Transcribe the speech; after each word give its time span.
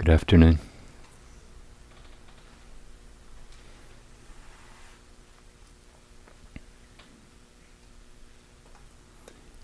Good 0.00 0.08
afternoon. 0.08 0.58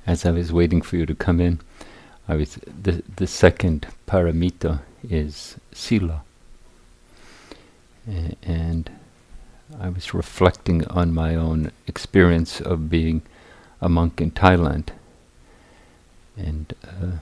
As 0.07 0.27
I 0.27 0.33
was 0.33 0.53
waiting 0.53 0.83
for 0.83 0.96
you 0.96 1.07
to 1.07 1.14
come 1.14 1.41
in, 1.41 1.61
I 2.29 2.35
was 2.35 2.59
the 2.67 3.03
the 3.17 3.27
second 3.27 3.87
paramita 4.07 4.80
is 5.08 5.56
sila, 5.72 6.22
and 8.42 8.90
I 9.80 9.88
was 9.88 10.12
reflecting 10.12 10.87
on 10.88 11.14
my 11.14 11.34
own 11.34 11.71
experience 11.87 12.60
of 12.60 12.90
being 12.90 13.22
a 13.80 13.88
monk 13.88 14.21
in 14.21 14.32
Thailand, 14.32 14.90
and 16.37 16.74
uh, 16.84 17.20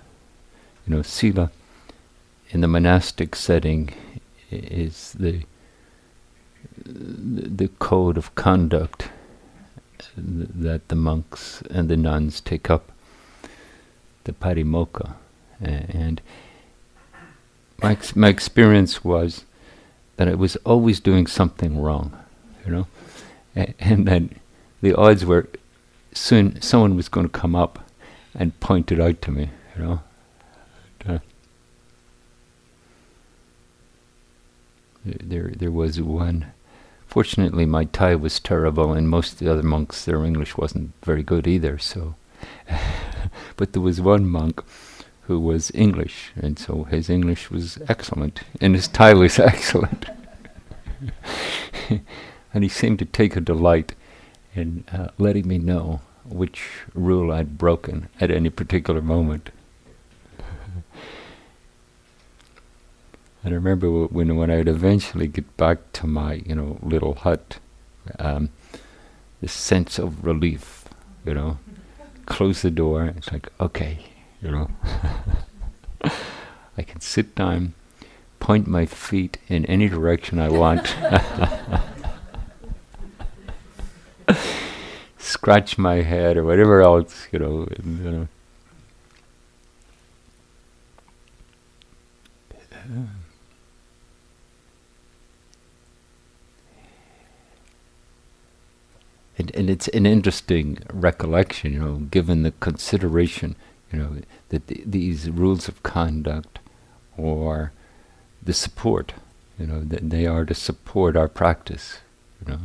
you 0.85 0.97
know 0.97 1.03
sila 1.03 1.53
in 2.55 2.61
the 2.61 2.69
monastic 2.69 3.35
setting 3.35 3.91
is 4.51 5.13
the 5.19 5.43
the 6.87 7.69
code 7.79 8.17
of 8.17 8.35
conduct 8.37 9.09
that 10.17 10.89
the 10.89 10.95
monks 10.95 11.63
and 11.71 11.89
the 11.89 11.97
nuns 11.97 12.41
take 12.41 12.71
up, 12.71 12.93
the 14.25 14.33
patimokkha. 14.33 15.15
And 15.61 16.21
my, 17.83 17.93
ex- 17.93 18.17
my 18.17 18.29
experience 18.29 19.05
was 19.05 19.45
that 20.17 20.29
I 20.29 20.35
was 20.35 20.57
always 20.65 21.01
doing 21.01 21.27
something 21.27 21.81
wrong, 21.81 22.17
you 22.65 22.73
know, 22.73 22.87
and 23.81 24.07
that 24.07 24.23
the 24.81 24.95
odds 24.95 25.25
were 25.25 25.49
soon 26.13 26.61
someone 26.61 26.97
was 26.97 27.09
going 27.09 27.27
to 27.27 27.39
come 27.41 27.57
up 27.57 27.81
and 28.35 28.59
point 28.61 28.93
it 28.93 29.01
out 29.01 29.21
to 29.23 29.31
me, 29.31 29.51
you 29.77 29.83
know. 29.83 30.01
Uh, 31.07 31.19
there, 35.05 35.53
there 35.55 35.71
was 35.71 36.01
one. 36.01 36.47
Fortunately, 37.07 37.67
my 37.67 37.85
Thai 37.85 38.17
was 38.17 38.41
terrible, 38.41 38.93
and 38.93 39.09
most 39.09 39.35
of 39.35 39.39
the 39.39 39.51
other 39.51 39.63
monks, 39.63 40.05
their 40.05 40.25
English 40.25 40.57
wasn't 40.57 40.93
very 41.03 41.23
good 41.23 41.47
either. 41.47 41.79
So, 41.79 42.15
but 43.57 43.73
there 43.73 43.83
was 43.83 44.01
one 44.01 44.27
monk 44.27 44.63
who 45.23 45.41
was 45.41 45.71
English, 45.75 46.33
and 46.37 46.59
so 46.59 46.85
his 46.85 47.09
English 47.09 47.51
was 47.51 47.79
excellent, 47.89 48.41
and 48.61 48.75
his 48.75 48.89
Thai 48.89 49.15
was 49.15 49.39
excellent. 49.51 50.07
and 52.53 52.65
he 52.65 52.69
seemed 52.69 52.99
to 52.99 53.05
take 53.05 53.37
a 53.37 53.41
delight 53.41 53.95
in 54.55 54.85
uh, 54.93 55.09
letting 55.19 55.49
me 55.49 55.59
know 55.59 56.01
which 56.25 56.69
rule 56.95 57.31
I'd 57.33 57.59
broken 57.59 58.09
at 58.21 58.31
any 58.31 58.51
particular 58.51 59.03
moment. 59.03 59.51
I 63.45 63.51
remember 63.51 63.91
when 63.91 64.37
when 64.37 64.51
I'd 64.51 64.69
eventually 64.69 65.27
get 65.27 65.57
back 65.59 65.93
to 65.95 66.07
my 66.07 66.35
you 66.47 66.55
know 66.55 66.79
little 66.83 67.15
hut, 67.15 67.59
um, 68.19 68.49
this 69.43 69.53
sense 69.53 69.99
of 69.99 70.25
relief, 70.25 70.87
you 71.27 71.35
know, 71.35 71.59
close 72.25 72.63
the 72.63 72.71
door. 72.71 73.05
It's 73.05 73.31
like 73.31 73.49
okay, 73.61 73.99
you 74.41 74.51
know, 74.51 74.71
I 76.79 76.83
can 76.83 77.01
sit 77.01 77.35
down, 77.35 77.75
point 78.41 78.67
my 78.67 78.87
feet 78.87 79.37
in 79.49 79.67
any 79.67 79.91
direction 79.91 80.39
I 80.39 80.49
want, 80.49 80.95
scratch 85.19 85.77
my 85.77 85.97
head 85.97 86.39
or 86.39 86.45
whatever 86.45 86.81
else, 86.81 87.29
you 87.31 87.39
know, 87.39 87.69
and, 87.77 88.05
you 88.05 88.11
know. 88.11 88.29
And, 99.45 99.55
and 99.57 99.69
it's 99.69 99.89
an 99.89 100.07
interesting 100.07 100.79
recollection, 100.91 101.75
you 101.75 101.79
know, 101.79 101.97
given 101.97 102.45
the 102.45 102.53
consideration, 102.53 103.57
you 103.93 103.99
know, 103.99 104.17
that 104.49 104.67
th- 104.69 104.85
these 104.87 105.29
rules 105.29 105.69
of 105.69 105.83
conduct 105.83 106.61
or 107.19 107.73
the 108.43 108.55
support, 108.55 109.13
you 109.59 109.67
know, 109.67 109.83
that 109.83 110.09
they 110.09 110.25
are 110.25 110.47
to 110.47 110.55
support 110.55 111.15
our 111.15 111.29
practice, 111.29 111.99
you 112.41 112.53
know. 112.53 112.61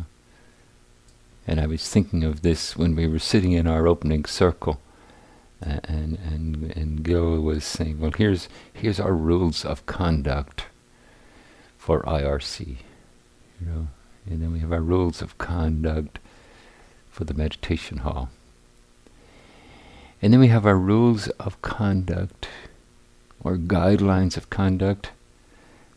And 1.46 1.60
I 1.60 1.66
was 1.66 1.90
thinking 1.90 2.24
of 2.24 2.44
this 2.44 2.78
when 2.78 2.96
we 2.96 3.08
were 3.08 3.20
sitting 3.20 3.52
in 3.52 3.68
our 3.68 3.86
opening 3.86 4.24
circle, 4.24 4.80
and 5.62 6.18
and 6.18 6.72
and 6.78 7.04
Gil 7.04 7.42
was 7.42 7.66
saying, 7.66 8.00
"Well, 8.00 8.14
here's 8.18 8.48
here's 8.72 9.02
our 9.02 9.14
rules 9.14 9.66
of 9.66 9.86
conduct 9.86 10.68
for 11.78 12.04
IRC, 12.04 12.78
you 13.60 13.68
know, 13.68 13.88
and 14.26 14.42
then 14.42 14.54
we 14.54 14.60
have 14.60 14.72
our 14.72 14.80
rules 14.80 15.22
of 15.22 15.38
conduct 15.38 16.20
for 17.20 17.26
the 17.26 17.34
meditation 17.34 17.98
hall, 17.98 18.30
and 20.22 20.32
then 20.32 20.40
we 20.40 20.48
have 20.48 20.66
our 20.66 20.78
rules 20.78 21.28
of 21.32 21.62
conduct 21.62 22.48
or 23.44 23.58
guidelines 23.58 24.38
of 24.38 24.50
conduct 24.50 25.12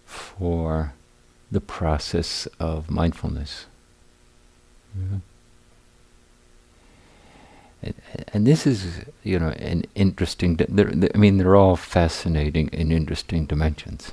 for 0.04 0.94
the 1.52 1.60
process 1.60 2.48
of 2.58 2.90
mindfulness." 2.90 3.66
And, 7.82 7.94
and 8.32 8.44
this 8.44 8.66
is, 8.66 9.04
you 9.22 9.38
know, 9.38 9.50
an 9.50 9.84
interesting. 9.94 10.56
Di- 10.56 10.66
they're, 10.68 10.90
they 10.90 11.08
I 11.14 11.18
mean, 11.18 11.38
they're 11.38 11.54
all 11.54 11.76
fascinating 11.76 12.68
and 12.72 12.92
interesting 12.92 13.46
dimensions. 13.46 14.10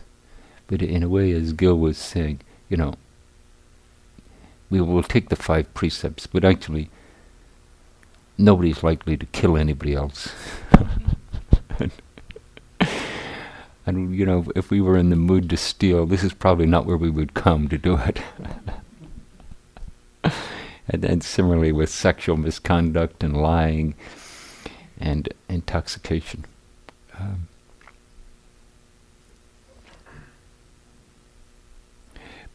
But 0.67 0.83
in 0.83 1.01
a 1.01 1.09
way, 1.09 1.31
as 1.31 1.53
Gil 1.53 1.79
was 1.79 1.97
saying, 1.97 2.41
you 2.69 2.77
know, 2.77 2.93
we 4.69 4.79
will 4.79 5.01
take 5.01 5.29
the 5.29 5.35
five 5.35 5.73
precepts, 5.73 6.27
but 6.27 6.45
actually, 6.45 6.91
nobody's 8.39 8.81
likely 8.83 9.17
to 9.17 9.25
kill 9.27 9.57
anybody 9.57 9.93
else. 9.93 10.33
and, 11.77 11.91
and, 13.85 14.15
you 14.15 14.25
know, 14.25 14.45
if 14.55 14.71
we 14.71 14.81
were 14.81 14.97
in 14.97 15.09
the 15.09 15.15
mood 15.15 15.49
to 15.49 15.57
steal, 15.57 16.05
this 16.05 16.23
is 16.23 16.33
probably 16.33 16.65
not 16.65 16.85
where 16.85 16.97
we 16.97 17.09
would 17.09 17.33
come 17.33 17.67
to 17.67 17.77
do 17.77 17.97
it. 17.97 18.21
and 20.89 21.23
similarly 21.23 21.71
with 21.71 21.89
sexual 21.89 22.37
misconduct 22.37 23.23
and 23.23 23.37
lying 23.37 23.93
and 24.99 25.33
intoxication. 25.47 26.45
Um, 27.19 27.47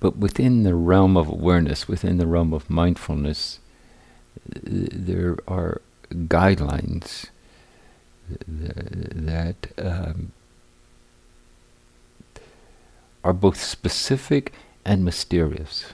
but 0.01 0.17
within 0.17 0.63
the 0.63 0.75
realm 0.75 1.17
of 1.17 1.29
awareness, 1.29 1.87
within 1.87 2.19
the 2.19 2.27
realm 2.27 2.53
of 2.53 2.69
mindfulness, 2.69 3.61
there 4.47 5.37
are 5.47 5.81
guidelines 6.11 7.27
that 8.47 9.67
um, 9.79 10.33
are 13.23 13.33
both 13.33 13.61
specific 13.61 14.53
and 14.85 15.05
mysterious. 15.05 15.93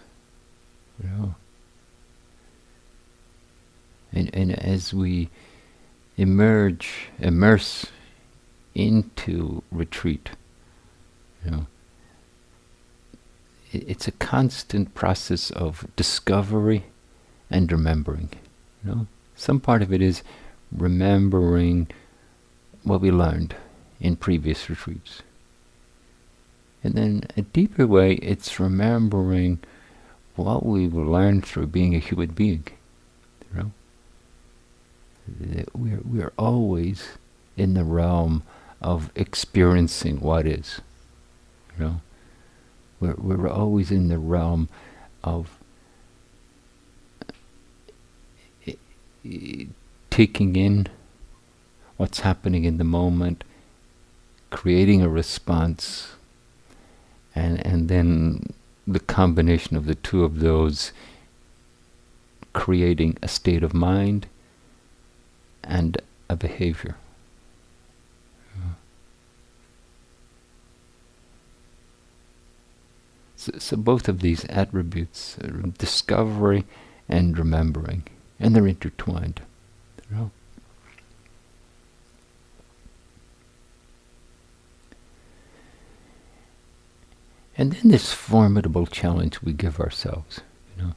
And, 4.12 4.31
and 4.34 4.59
as 4.59 4.93
we 4.93 5.31
emerge, 6.17 7.09
immerse 7.19 7.87
into 8.75 9.62
retreat, 9.71 10.31
you 11.45 11.50
know, 11.50 11.67
it's 13.73 14.09
a 14.09 14.12
constant 14.12 14.95
process 14.95 15.50
of 15.53 15.87
discovery 15.95 16.84
and 17.50 17.71
remembering. 17.71 18.31
You 18.84 18.91
know, 18.91 19.06
some 19.37 19.61
part 19.61 19.83
of 19.83 19.93
it 19.93 20.03
is 20.03 20.22
remembering 20.72 21.88
what 22.83 23.00
we 23.00 23.11
learned 23.11 23.55
in 24.00 24.16
previous 24.16 24.71
retreats, 24.71 25.22
and 26.82 26.94
then 26.94 27.25
a 27.37 27.43
deeper 27.43 27.87
way, 27.87 28.14
it's 28.14 28.58
remembering 28.58 29.58
what 30.37 30.64
we've 30.64 30.94
learned 30.94 31.44
through 31.44 31.67
being 31.67 31.94
a 31.94 31.99
human 31.99 32.31
being. 32.31 32.64
You 33.52 33.61
know 33.61 33.73
we're 35.75 36.00
we're 36.05 36.32
always 36.38 37.08
in 37.56 37.75
the 37.75 37.85
realm 37.85 38.43
of 38.81 39.11
experiencing 39.14 40.20
what 40.20 40.47
is. 40.47 40.81
You 41.79 41.85
know, 41.85 42.00
we're 43.00 43.14
we're 43.17 43.49
always 43.49 43.91
in 43.91 44.08
the 44.08 44.19
realm 44.19 44.69
of 45.23 45.58
i- 48.67 48.73
i- 48.73 48.79
taking 50.11 50.56
in 50.56 50.87
what's 51.96 52.20
happening 52.20 52.64
in 52.64 52.78
the 52.78 52.84
moment, 52.84 53.44
creating 54.50 55.02
a 55.02 55.08
response, 55.08 56.14
and 57.34 57.64
and 57.67 57.88
then 57.88 58.52
the 58.87 59.00
combination 59.00 59.76
of 59.76 59.87
the 59.87 59.94
two 59.94 60.25
of 60.25 60.40
those 60.40 60.93
creating 62.52 63.17
a 63.22 63.28
state 63.28 63.62
of 63.62 63.72
mind 63.72 64.26
and 65.62 65.99
a 66.28 66.37
behavior. 66.37 66.96
So, 73.37 73.52
so 73.58 73.76
both 73.76 74.06
of 74.08 74.20
these 74.20 74.44
attributes, 74.50 75.38
uh, 75.38 75.70
discovery 75.78 76.66
and 77.08 77.38
remembering, 77.38 78.05
and 78.40 78.56
they're 78.56 78.66
intertwined. 78.66 79.42
You 80.10 80.16
know? 80.16 80.31
And 87.56 87.72
then 87.75 87.90
this 87.90 88.12
formidable 88.14 88.87
challenge 88.87 89.42
we 89.42 89.52
give 89.52 89.78
ourselves, 89.78 90.40
you 90.75 90.82
know. 90.82 90.92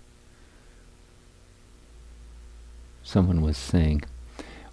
Someone 3.03 3.41
was 3.41 3.57
saying, 3.57 4.03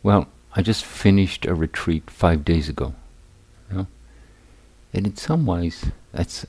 well, 0.01 0.29
I 0.55 0.63
just 0.63 0.85
finished 0.85 1.47
a 1.47 1.55
retreat 1.55 2.09
five 2.09 2.45
days 2.45 2.69
ago, 2.69 2.95
you 3.69 3.77
know. 3.77 3.87
And 4.93 5.05
in 5.05 5.17
some 5.17 5.47
ways, 5.47 5.87
that's 6.13 6.47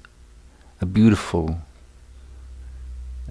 a 0.80 0.86
beautiful 0.86 1.62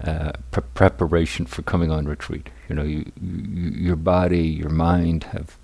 uh, 0.03 0.33
pre- 0.51 0.63
preparation 0.73 1.45
for 1.45 1.61
coming 1.61 1.91
on 1.91 2.05
retreat. 2.05 2.49
You 2.69 2.75
know, 2.75 2.83
you, 2.83 3.11
you, 3.21 3.71
your 3.71 3.95
body, 3.95 4.43
your 4.43 4.69
mind 4.69 5.25
have 5.25 5.57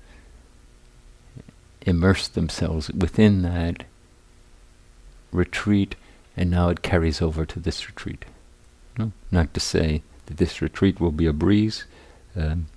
immersed 1.81 2.33
themselves 2.35 2.89
within 2.91 3.41
that 3.43 3.85
retreat 5.31 5.95
and 6.37 6.51
now 6.51 6.69
it 6.69 6.83
carries 6.83 7.21
over 7.21 7.45
to 7.45 7.59
this 7.59 7.87
retreat. 7.87 8.25
No? 8.97 9.11
Not 9.31 9.53
to 9.55 9.59
say 9.59 10.03
that 10.27 10.37
this 10.37 10.61
retreat 10.61 11.01
will 11.01 11.11
be 11.11 11.25
a 11.25 11.33
breeze. 11.33 11.85
Um, 12.35 12.67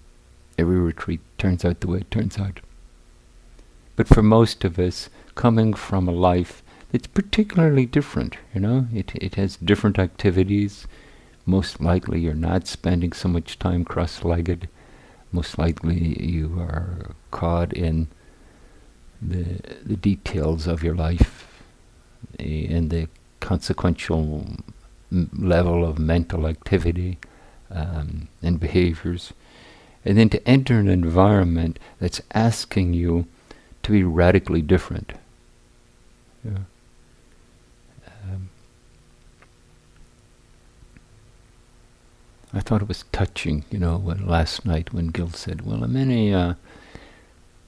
every 0.59 0.79
retreat 0.79 1.21
turns 1.37 1.65
out 1.65 1.81
the 1.81 1.89
way 1.89 1.99
it 1.99 2.11
turns 2.11 2.39
out. 2.39 2.61
But 3.97 4.09
for 4.09 4.23
most 4.23 4.65
of 4.65 4.79
us, 4.79 5.11
coming 5.35 5.75
from 5.75 6.09
a 6.09 6.13
life 6.13 6.63
that's 6.91 7.07
particularly 7.07 7.85
different, 7.85 8.39
you 8.55 8.61
know, 8.61 8.87
it, 8.95 9.15
it 9.15 9.35
has 9.35 9.57
different 9.57 9.99
activities. 9.99 10.87
Most 11.51 11.81
likely 11.81 12.21
you're 12.21 12.47
not 12.51 12.69
spending 12.69 13.13
so 13.13 13.29
much 13.29 13.59
time 13.59 13.85
cross-legged. 13.85 14.69
Most 15.33 15.59
likely 15.59 15.99
you 16.23 16.61
are 16.61 17.11
caught 17.33 17.73
in 17.73 18.07
the, 19.21 19.61
the 19.85 19.97
details 19.97 20.69
of 20.69 20.85
your 20.85 20.95
life 20.95 21.65
and 22.39 22.91
the 22.91 23.09
consequential 23.41 24.47
level 25.11 25.85
of 25.85 25.99
mental 25.99 26.47
activity 26.47 27.19
um, 27.69 28.29
and 28.43 28.61
behaviors, 28.61 29.33
and 30.05 30.17
then 30.17 30.29
to 30.29 30.49
enter 30.49 30.79
an 30.79 30.89
environment 30.89 31.81
that's 31.99 32.21
asking 32.33 32.95
you 32.95 33.27
to 33.83 33.91
be 33.91 34.05
radically 34.05 34.63
different. 34.63 35.15
Yeah. 36.45 36.65
Um, 38.07 38.51
I 42.53 42.61
thought 42.61 42.83
it 42.83 42.89
was 42.89 43.05
touching, 43.13 43.65
you 43.71 43.79
know, 43.79 43.97
when 43.97 44.27
last 44.27 44.65
night 44.65 44.93
when 44.93 45.09
Gil 45.09 45.31
said, 45.31 45.63
"Well, 45.65 45.79
many 45.87 46.35
uh, 46.35 46.55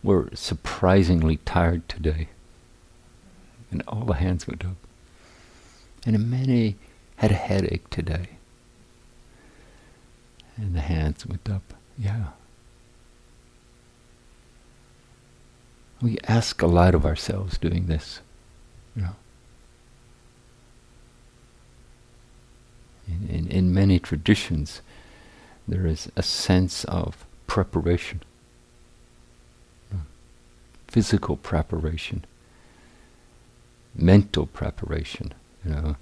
were 0.02 0.28
surprisingly 0.34 1.36
tired 1.38 1.88
today," 1.88 2.28
and 3.70 3.82
all 3.86 4.04
the 4.04 4.14
hands 4.14 4.46
went 4.48 4.64
up. 4.64 4.76
And 6.04 6.30
many 6.30 6.76
had 7.16 7.30
a 7.30 7.34
headache 7.34 7.88
today. 7.90 8.30
And 10.56 10.74
the 10.74 10.80
hands 10.80 11.24
went 11.24 11.48
up. 11.48 11.74
Yeah. 11.96 12.30
We 16.00 16.18
ask 16.24 16.60
a 16.60 16.66
lot 16.66 16.96
of 16.96 17.06
ourselves 17.06 17.58
doing 17.58 17.86
this. 17.86 18.20
You 18.96 19.02
know. 19.02 19.16
In, 23.12 23.28
in, 23.28 23.48
in 23.48 23.74
many 23.74 23.98
traditions, 23.98 24.80
there 25.68 25.86
is 25.86 26.10
a 26.16 26.22
sense 26.22 26.84
of 26.84 27.26
preparation, 27.46 28.22
physical 30.88 31.36
preparation, 31.36 32.24
mental 33.94 34.46
preparation, 34.46 35.34
you 35.64 35.70
know, 35.70 35.96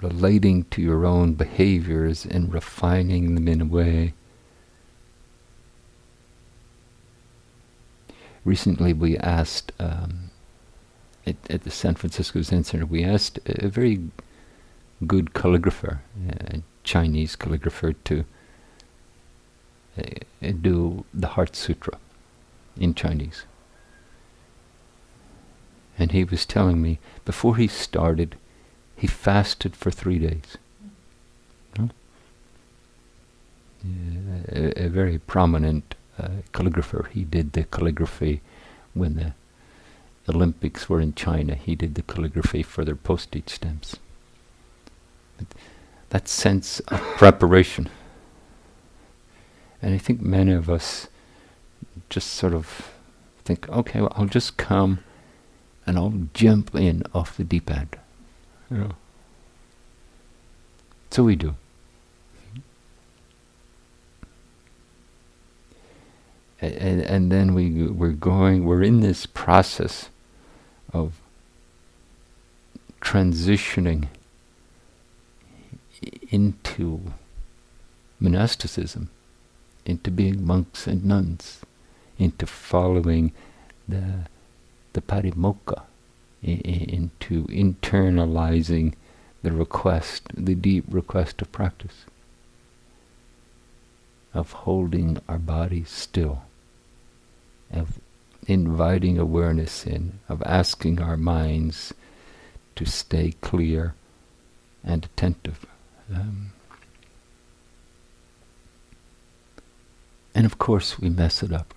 relating 0.00 0.64
to 0.64 0.82
your 0.82 1.06
own 1.06 1.32
behaviors 1.34 2.26
and 2.26 2.52
refining 2.52 3.34
them 3.34 3.48
in 3.48 3.60
a 3.60 3.64
way. 3.64 4.12
Recently, 8.44 8.92
we 8.92 9.16
asked 9.18 9.72
um, 9.80 10.25
at, 11.26 11.36
at, 11.50 11.62
the 11.64 11.70
San 11.70 11.94
Francisco 11.94 12.40
Zen 12.42 12.64
Center, 12.64 12.86
we 12.86 13.04
asked 13.04 13.38
a 13.46 13.68
very 13.68 14.08
good 15.06 15.34
calligrapher, 15.34 15.98
a 16.28 16.62
Chinese 16.84 17.36
calligrapher, 17.36 17.94
to 18.04 18.24
uh, 19.98 20.52
do 20.60 21.04
the 21.12 21.28
Heart 21.28 21.56
Sutra 21.56 21.98
in 22.78 22.94
Chinese. 22.94 23.44
And 25.98 26.12
he 26.12 26.24
was 26.24 26.44
telling 26.44 26.80
me 26.82 26.98
before 27.24 27.56
he 27.56 27.66
started, 27.66 28.36
he 28.96 29.06
fasted 29.06 29.74
for 29.74 29.90
three 29.90 30.18
days. 30.18 30.56
A, 34.48 34.86
a, 34.86 34.88
very 34.88 35.18
prominent 35.18 35.94
uh, 36.18 36.28
calligrapher. 36.52 37.08
He 37.08 37.22
did 37.22 37.52
the 37.52 37.64
calligraphy 37.64 38.40
when 38.94 39.14
the 39.14 39.34
Olympics 40.28 40.88
were 40.88 41.00
in 41.00 41.14
China. 41.14 41.54
He 41.54 41.74
did 41.74 41.94
the 41.94 42.02
calligraphy 42.02 42.62
for 42.62 42.84
their 42.84 42.96
postage 42.96 43.50
stamps. 43.50 43.96
But 45.38 45.46
that 46.10 46.28
sense 46.28 46.80
of 46.80 47.00
preparation. 47.16 47.88
And 49.80 49.94
I 49.94 49.98
think 49.98 50.20
many 50.20 50.52
of 50.52 50.68
us 50.68 51.08
just 52.08 52.32
sort 52.32 52.54
of 52.54 52.92
think, 53.44 53.68
okay, 53.68 54.00
well, 54.00 54.12
I'll 54.16 54.26
just 54.26 54.56
come 54.56 55.00
and 55.86 55.96
I'll 55.96 56.14
jump 56.34 56.74
in 56.74 57.04
off 57.14 57.36
the 57.36 57.44
deep 57.44 57.70
end. 57.70 57.96
Know. 58.68 58.92
So 61.10 61.22
we 61.22 61.36
do. 61.36 61.54
And, 66.60 67.00
and 67.02 67.32
then 67.32 67.54
we 67.54 67.86
we're 67.86 68.10
going 68.12 68.64
we're 68.64 68.82
in 68.82 69.00
this 69.00 69.26
process 69.26 70.08
of 70.96 71.20
transitioning 73.00 74.08
into 76.30 77.12
monasticism, 78.18 79.10
into 79.84 80.10
being 80.10 80.44
monks 80.44 80.86
and 80.86 81.04
nuns, 81.04 81.60
into 82.18 82.46
following 82.46 83.32
the 83.88 84.26
the 84.92 85.00
patimokkha 85.02 85.82
into 86.42 87.44
internalizing 87.46 88.94
the 89.42 89.52
request, 89.52 90.22
the 90.34 90.54
deep 90.54 90.84
request 90.88 91.42
of 91.42 91.50
practice, 91.52 92.04
of 94.32 94.52
holding 94.52 95.18
our 95.28 95.38
bodies 95.38 95.90
still, 95.90 96.42
of 97.70 97.98
inviting 98.46 99.18
awareness 99.18 99.86
in, 99.86 100.18
of 100.28 100.42
asking 100.44 101.00
our 101.00 101.16
minds 101.16 101.92
to 102.76 102.84
stay 102.84 103.32
clear 103.40 103.94
and 104.84 105.04
attentive. 105.04 105.66
Um, 106.12 106.52
and 110.34 110.46
of 110.46 110.58
course, 110.58 110.98
we 110.98 111.08
mess 111.08 111.42
it 111.42 111.52
up. 111.52 111.74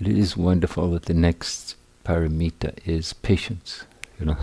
it 0.00 0.06
is 0.06 0.36
wonderful 0.36 0.90
that 0.90 1.06
the 1.06 1.14
next 1.14 1.76
paramita 2.04 2.76
is 2.86 3.12
patience. 3.12 3.84
You 4.20 4.26
know, 4.26 4.36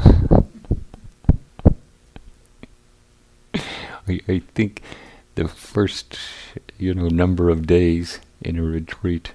I, 4.07 4.19
I 4.27 4.41
think 4.55 4.81
the 5.35 5.47
first 5.47 6.17
you 6.77 6.93
know 6.93 7.07
number 7.07 7.49
of 7.49 7.67
days 7.67 8.19
in 8.41 8.57
a 8.57 8.63
retreat 8.63 9.33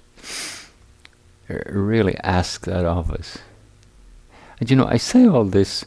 uh, 1.48 1.54
really 1.66 2.16
ask 2.18 2.64
that 2.66 2.84
of 2.84 3.10
us. 3.10 3.38
And 4.58 4.70
you 4.70 4.76
know, 4.76 4.86
I 4.86 4.96
say 4.96 5.26
all 5.26 5.44
this 5.44 5.84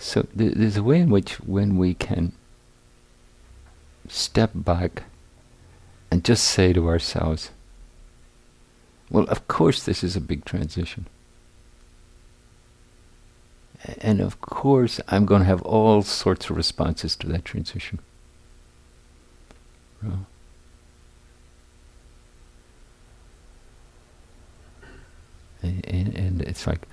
so 0.00 0.22
th- 0.36 0.54
there's 0.54 0.78
a 0.78 0.82
way 0.82 1.00
in 1.00 1.10
which 1.10 1.34
when 1.40 1.76
we 1.76 1.92
can 1.94 2.32
step 4.08 4.50
back 4.54 5.04
and 6.10 6.24
just 6.24 6.44
say 6.44 6.72
to 6.72 6.88
ourselves, 6.88 7.50
well, 9.10 9.24
of 9.24 9.46
course, 9.46 9.82
this 9.82 10.02
is 10.02 10.16
a 10.16 10.20
big 10.20 10.44
transition. 10.44 11.06
And 13.98 14.20
of 14.20 14.40
course, 14.40 15.00
I'm 15.08 15.26
going 15.26 15.40
to 15.42 15.46
have 15.46 15.62
all 15.62 16.02
sorts 16.02 16.48
of 16.48 16.56
responses 16.56 17.14
to 17.16 17.26
that 17.28 17.44
transition. 17.44 17.98
And, 20.02 20.24
and 25.62 26.42
it's 26.42 26.66
like 26.66 26.86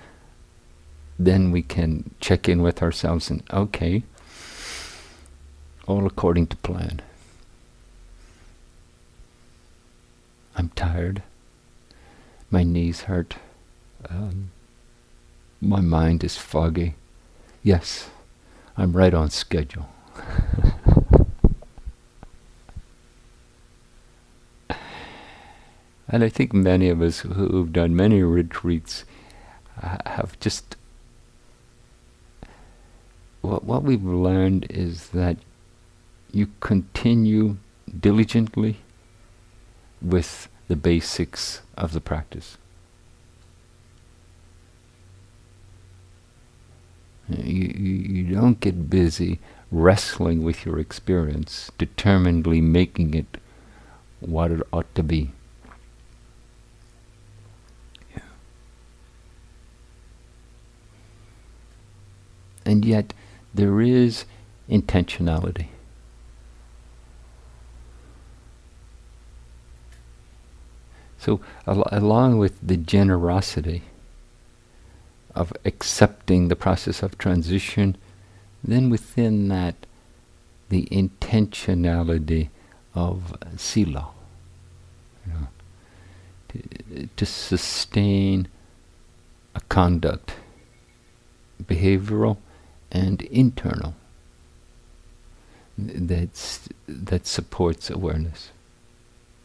then 1.18 1.50
we 1.50 1.62
can 1.62 2.14
check 2.20 2.48
in 2.48 2.62
with 2.62 2.82
ourselves 2.82 3.30
and 3.30 3.42
okay 3.52 4.02
all 5.86 6.06
according 6.06 6.46
to 6.46 6.56
plan. 6.58 7.00
I'm 10.54 10.68
tired. 10.70 11.22
My 12.50 12.62
knees 12.62 13.02
hurt. 13.02 13.36
Um, 14.10 14.50
my 15.62 15.80
mind 15.80 16.22
is 16.22 16.36
foggy. 16.36 16.94
Yes 17.62 18.10
i'm 18.78 18.96
right 18.96 19.12
on 19.12 19.28
schedule 19.28 19.88
And 26.08 26.24
I 26.24 26.28
think 26.28 26.54
many 26.54 26.88
of 26.88 27.02
us 27.02 27.20
who've 27.20 27.72
done 27.72 27.94
many 27.94 28.22
retreats 28.22 29.04
uh, 29.82 29.98
have 30.06 30.40
just 30.40 30.76
what 33.42 33.64
what 33.64 33.82
we've 33.82 34.04
learned 34.04 34.66
is 34.70 35.08
that 35.10 35.36
you 36.32 36.48
continue 36.60 37.56
diligently 38.00 38.78
with 40.00 40.48
the 40.68 40.76
basics 40.76 41.62
of 41.76 41.92
the 41.92 42.00
practice. 42.00 42.58
You, 47.28 47.72
you, 47.76 47.94
you 48.24 48.34
don't 48.34 48.60
get 48.60 48.88
busy 48.88 49.38
wrestling 49.70 50.42
with 50.42 50.64
your 50.64 50.78
experience, 50.78 51.70
determinedly 51.76 52.62
making 52.62 53.12
it 53.12 53.38
what 54.20 54.50
it 54.50 54.62
ought 54.72 54.92
to 54.94 55.02
be. 55.02 55.32
And 62.68 62.84
yet 62.84 63.14
there 63.54 63.80
is 63.80 64.26
intentionality. 64.68 65.68
So, 71.18 71.40
al- 71.66 71.88
along 71.90 72.36
with 72.36 72.60
the 72.62 72.76
generosity 72.76 73.84
of 75.34 75.52
accepting 75.64 76.48
the 76.48 76.56
process 76.56 77.02
of 77.02 77.16
transition, 77.16 77.96
then 78.62 78.90
within 78.90 79.48
that, 79.48 79.74
the 80.68 80.84
intentionality 80.92 82.50
of 82.94 83.34
sila, 83.56 84.08
you 85.26 85.32
know, 85.32 85.48
to, 86.50 87.08
to 87.16 87.24
sustain 87.24 88.46
a 89.54 89.60
conduct, 89.70 90.34
behavioral 91.64 92.36
and 92.90 93.22
internal 93.22 93.94
that's 95.78 96.68
that 96.88 97.26
supports 97.26 97.88
awareness. 97.88 98.50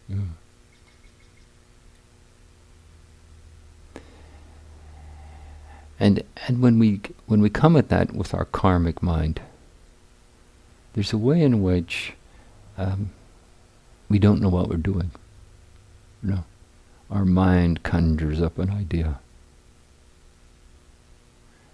Yeah. 0.09 0.17
And 5.99 6.23
and 6.47 6.61
when 6.61 6.79
we 6.79 7.01
when 7.27 7.41
we 7.41 7.49
come 7.49 7.77
at 7.77 7.89
that 7.89 8.13
with 8.13 8.33
our 8.33 8.45
karmic 8.45 9.03
mind, 9.03 9.41
there's 10.93 11.13
a 11.13 11.17
way 11.17 11.41
in 11.41 11.61
which 11.61 12.13
um, 12.77 13.11
we 14.09 14.17
don't 14.17 14.41
know 14.41 14.49
what 14.49 14.69
we're 14.69 14.77
doing. 14.77 15.11
You 16.23 16.29
know, 16.31 16.43
our 17.11 17.25
mind 17.25 17.83
conjures 17.83 18.41
up 18.41 18.57
an 18.57 18.71
idea. 18.71 19.19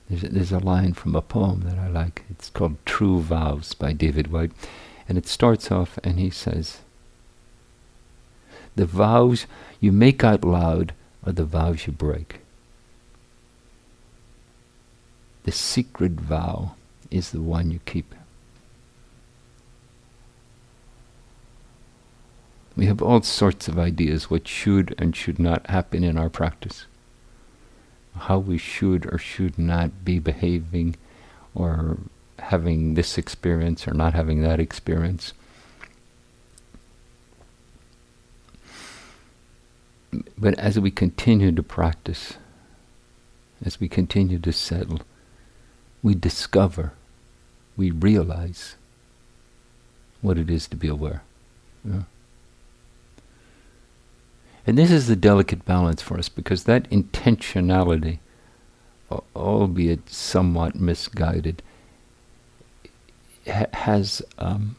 There's 0.10 0.24
a, 0.24 0.30
there's 0.30 0.51
a 0.51 0.60
line 0.60 0.94
from 0.94 1.16
a 1.16 1.22
poem 1.22 1.62
that 1.62 1.78
I 1.78 1.88
like. 1.88 2.24
It's 2.30 2.50
called 2.50 2.78
True 2.86 3.22
Vows 3.22 3.74
by 3.75 3.94
David 3.94 4.32
Whyte. 4.32 4.51
And 5.08 5.18
it 5.18 5.28
starts 5.28 5.72
off 5.72 6.00
and 6.04 6.20
he 6.20 6.30
says, 6.30 6.80
The 8.75 8.86
vows 8.86 9.46
you 9.80 9.92
make 9.92 10.24
out 10.24 10.44
loud 10.44 10.94
are 11.25 11.32
the 11.32 11.46
vows 11.46 11.86
you 11.86 11.94
break. 11.94 12.39
The 15.44 15.51
secret 15.51 16.13
vow 16.13 16.75
is 17.12 17.32
the 17.32 17.42
one 17.42 17.72
you 17.72 17.80
keep. 17.86 18.13
We 22.75 22.86
have 22.86 23.01
all 23.01 23.22
sorts 23.22 23.68
of 23.68 23.78
ideas 23.78 24.30
what 24.30 24.48
should 24.48 24.96
and 24.98 25.16
should 25.16 25.38
not 25.38 25.68
happen 25.68 26.04
in 26.04 26.18
our 26.18 26.30
practice 26.30 26.86
how 28.19 28.39
we 28.39 28.57
should 28.57 29.05
or 29.11 29.17
should 29.17 29.57
not 29.57 30.03
be 30.05 30.19
behaving 30.19 30.95
or 31.55 31.97
having 32.39 32.93
this 32.93 33.17
experience 33.17 33.88
or 33.88 33.93
not 33.93 34.13
having 34.13 34.41
that 34.41 34.59
experience. 34.59 35.33
But 40.38 40.57
as 40.57 40.79
we 40.79 40.91
continue 40.91 41.51
to 41.51 41.63
practice, 41.63 42.35
as 43.63 43.79
we 43.79 43.88
continue 43.88 44.39
to 44.39 44.51
settle, 44.51 45.01
we 46.01 46.15
discover, 46.15 46.93
we 47.75 47.91
realize 47.91 48.75
what 50.21 50.38
it 50.38 50.49
is 50.49 50.67
to 50.69 50.75
be 50.75 50.88
aware. 50.88 51.23
Yeah. 51.83 52.03
And 54.69 54.77
this 54.77 54.91
is 54.91 55.07
the 55.07 55.15
delicate 55.15 55.65
balance 55.65 55.99
for 56.03 56.19
us 56.19 56.29
because 56.29 56.65
that 56.65 56.88
intentionality, 56.91 58.19
albeit 59.35 60.07
somewhat 60.11 60.75
misguided, 60.75 61.63
ha- 63.47 63.65
has 63.73 64.21
um, 64.38 64.75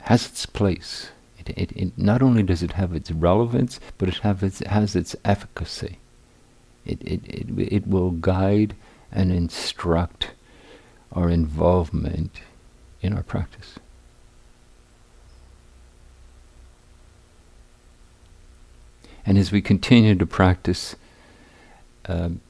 has 0.00 0.26
its 0.26 0.46
place. 0.46 1.10
It, 1.38 1.50
it, 1.50 1.72
it, 1.76 1.96
not 1.96 2.22
only 2.22 2.42
does 2.42 2.64
it 2.64 2.72
have 2.72 2.92
its 2.92 3.12
relevance, 3.12 3.78
but 3.98 4.08
it 4.08 4.16
have 4.16 4.42
its, 4.42 4.58
has 4.66 4.96
its 4.96 5.14
efficacy. 5.24 6.00
It, 6.84 7.00
it, 7.02 7.20
it, 7.24 7.72
it 7.72 7.86
will 7.86 8.10
guide 8.10 8.74
and 9.12 9.30
instruct 9.30 10.32
our 11.12 11.30
involvement 11.30 12.40
in 13.00 13.12
our 13.12 13.22
practice. 13.22 13.78
And 19.26 19.36
as 19.36 19.50
we 19.50 19.60
continue 19.60 20.14
to 20.14 20.24
practice 20.24 20.94
um, 22.06 22.40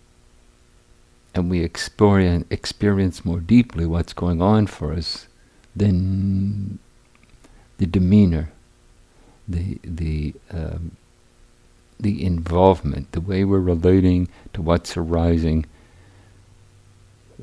and 1.34 1.50
we 1.50 1.64
experience, 1.64 2.46
experience 2.50 3.24
more 3.24 3.40
deeply 3.40 3.86
what's 3.86 4.12
going 4.12 4.42
on 4.42 4.66
for 4.66 4.92
us, 4.92 5.26
then 5.74 6.78
the 7.78 7.86
demeanor, 7.86 8.50
the, 9.48 9.78
the, 9.82 10.34
um, 10.50 10.92
the 11.98 12.24
involvement, 12.24 13.12
the 13.12 13.20
way 13.22 13.42
we're 13.42 13.58
relating 13.58 14.28
to 14.52 14.60
what's 14.60 14.96
arising 14.96 15.64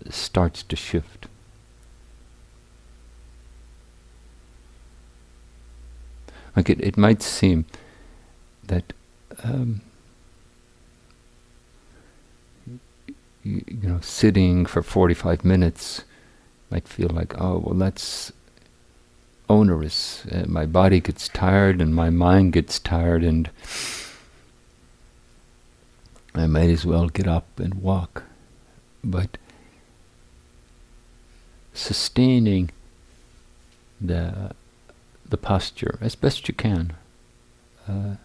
starts 0.10 0.62
to 0.64 0.76
shift. 0.76 1.28
Like 6.56 6.70
it, 6.70 6.80
it 6.82 6.98
might 6.98 7.24
seem 7.24 7.66
that 8.68 8.94
um, 9.44 9.82
you, 12.66 12.80
you, 13.68 13.90
know, 13.90 14.00
sitting 14.02 14.66
for 14.66 14.84
45 14.84 15.44
minutes 15.44 16.04
might 16.70 16.88
feel 16.88 17.10
like, 17.10 17.40
oh, 17.40 17.60
well, 17.60 17.76
that's 17.76 18.32
onerous. 19.50 20.26
Uh, 20.26 20.46
my 20.48 20.66
body 20.66 21.00
gets 21.00 21.28
tired 21.30 21.82
and 21.82 21.94
my 21.94 22.10
mind 22.10 22.54
gets 22.54 22.80
tired, 22.80 23.24
and 23.24 23.50
I 26.34 26.48
might 26.48 26.70
as 26.70 26.86
well 26.86 27.10
get 27.10 27.28
up 27.28 27.60
and 27.60 27.76
walk. 27.76 28.24
But 29.04 29.38
sustaining 31.74 32.70
the 34.00 34.52
the 35.28 35.38
posture 35.38 35.98
as 36.02 36.16
best 36.16 36.48
you 36.48 36.54
can. 36.54 36.94
Uh, 37.88 38.16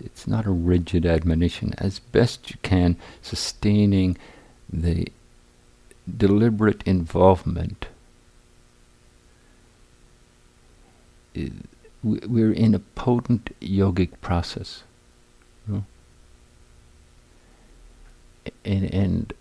it's 0.00 0.26
not 0.26 0.46
a 0.46 0.50
rigid 0.50 1.06
admonition. 1.06 1.74
As 1.78 1.98
best 1.98 2.50
you 2.50 2.56
can, 2.62 2.96
sustaining 3.22 4.16
the 4.72 5.08
deliberate 6.16 6.82
involvement. 6.84 7.86
We're 12.02 12.52
in 12.52 12.74
a 12.74 12.78
potent 12.78 13.54
yogic 13.60 14.10
process. 14.20 14.82
And, 18.64 18.92
and 18.94 19.32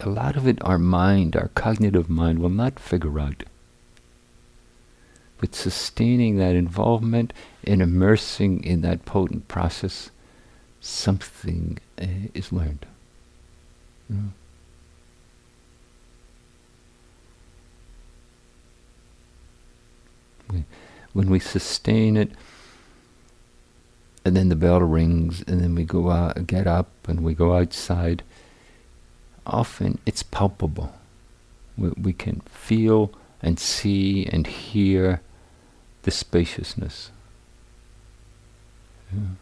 a 0.00 0.08
lot 0.08 0.36
of 0.36 0.46
it, 0.46 0.58
our 0.64 0.78
mind, 0.78 1.36
our 1.36 1.48
cognitive 1.48 2.08
mind, 2.08 2.38
will 2.38 2.48
not 2.48 2.78
figure 2.78 3.18
out 3.18 3.44
but 5.38 5.54
sustaining 5.54 6.36
that 6.38 6.54
involvement 6.54 7.32
and 7.64 7.82
immersing 7.82 8.62
in 8.64 8.80
that 8.82 9.04
potent 9.04 9.48
process, 9.48 10.10
something 10.80 11.78
uh, 12.00 12.06
is 12.34 12.52
learned. 12.52 12.86
Know? 14.08 14.30
when 21.12 21.30
we 21.30 21.40
sustain 21.40 22.16
it, 22.16 22.30
and 24.24 24.36
then 24.36 24.48
the 24.48 24.56
bell 24.56 24.80
rings, 24.80 25.42
and 25.46 25.60
then 25.60 25.74
we 25.74 25.84
go 25.84 26.10
out, 26.10 26.46
get 26.46 26.66
up, 26.66 26.90
and 27.08 27.22
we 27.22 27.32
go 27.32 27.54
outside. 27.54 28.22
Often 29.46 29.98
it's 30.04 30.22
palpable. 30.22 30.92
We, 31.78 31.88
we 31.90 32.12
can 32.12 32.40
feel 32.40 33.12
and 33.42 33.58
see 33.58 34.26
and 34.26 34.46
hear 34.46 35.20
the 36.06 36.12
spaciousness. 36.12 37.10
Yeah. 39.12 39.34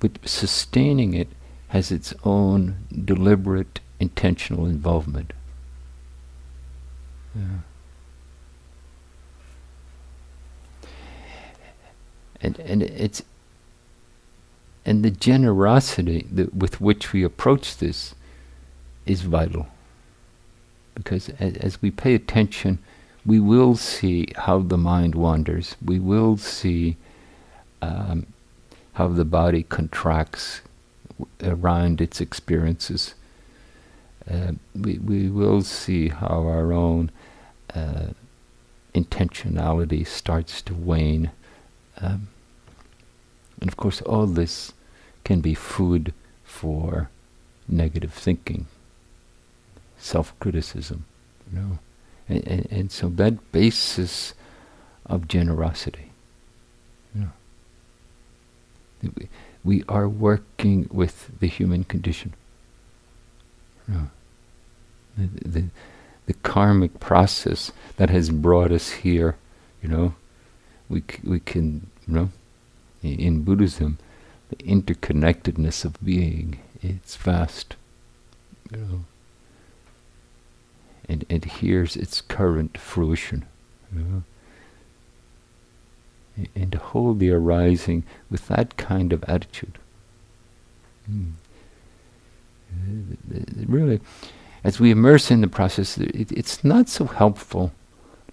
But 0.00 0.18
sustaining 0.24 1.14
it 1.14 1.28
has 1.68 1.92
its 1.92 2.12
own 2.24 2.76
deliberate, 3.04 3.78
intentional 4.00 4.66
involvement. 4.66 5.32
Yeah. 7.34 7.60
and 12.40 12.58
and 12.60 12.82
it's 12.82 13.22
and 14.84 15.04
the 15.04 15.10
generosity 15.10 16.26
that 16.30 16.54
with 16.54 16.80
which 16.80 17.12
we 17.12 17.22
approach 17.22 17.76
this 17.78 18.14
is 19.04 19.22
vital 19.22 19.68
because 20.94 21.28
as, 21.40 21.56
as 21.56 21.82
we 21.82 21.90
pay 21.90 22.14
attention 22.14 22.78
we 23.26 23.40
will 23.40 23.74
see 23.74 24.28
how 24.36 24.60
the 24.60 24.78
mind 24.78 25.16
wanders. 25.16 25.76
We 25.84 25.98
will 25.98 26.36
see 26.36 26.96
um, 27.82 28.26
how 28.92 29.08
the 29.08 29.24
body 29.24 29.64
contracts 29.64 30.60
around 31.42 32.00
its 32.00 32.20
experiences. 32.20 33.14
Uh, 34.30 34.52
we, 34.74 34.98
we 34.98 35.28
will 35.28 35.62
see 35.62 36.08
how 36.08 36.26
our 36.26 36.72
own 36.72 37.10
uh, 37.74 38.08
intentionality 38.94 40.06
starts 40.06 40.62
to 40.62 40.74
wane. 40.74 41.30
Um, 42.00 42.28
and 43.60 43.68
of 43.68 43.76
course, 43.76 44.00
all 44.02 44.26
this 44.26 44.72
can 45.24 45.40
be 45.40 45.54
food 45.54 46.14
for 46.44 47.10
negative 47.68 48.12
thinking, 48.12 48.66
self-criticism, 49.98 51.04
you 51.52 51.58
know, 51.58 51.78
and, 52.28 52.46
and, 52.46 52.68
and 52.70 52.92
so 52.92 53.08
that 53.08 53.52
basis 53.52 54.34
of 55.04 55.28
generosity, 55.28 56.10
know, 57.14 57.30
we, 59.16 59.28
we 59.64 59.84
are 59.88 60.08
working 60.08 60.88
with 60.90 61.30
the 61.40 61.46
human 61.46 61.84
condition. 61.84 62.34
Know, 63.88 64.10
the, 65.16 65.48
the, 65.48 65.64
the 66.26 66.34
karmic 66.34 66.98
process 66.98 67.70
that 67.96 68.10
has 68.10 68.30
brought 68.30 68.72
us 68.72 68.90
here, 68.90 69.36
you 69.80 69.88
know, 69.88 70.14
we 70.88 71.00
c- 71.00 71.20
we 71.24 71.40
can 71.40 71.88
you 72.06 72.14
know 72.14 72.28
in 73.02 73.42
Buddhism 73.42 73.98
the 74.48 74.56
interconnectedness 74.56 75.84
of 75.84 76.02
being 76.04 76.60
it's 76.82 77.16
vast 77.16 77.76
you 78.70 78.78
know 78.78 79.04
and 81.08 81.24
and 81.28 81.44
here's 81.44 81.96
its 81.96 82.20
current 82.20 82.76
fruition 82.78 83.44
know 83.92 84.22
and 86.54 86.72
to 86.72 86.78
hold 86.78 87.18
the 87.18 87.30
arising 87.30 88.04
with 88.30 88.46
that 88.48 88.76
kind 88.76 89.12
of 89.12 89.24
attitude 89.24 89.78
mm. 91.10 91.32
really 93.66 94.00
as 94.64 94.78
we 94.78 94.90
immerse 94.90 95.30
in 95.30 95.40
the 95.40 95.48
process 95.48 95.96
it, 95.96 96.30
it's 96.32 96.62
not 96.62 96.88
so 96.88 97.06
helpful 97.06 97.72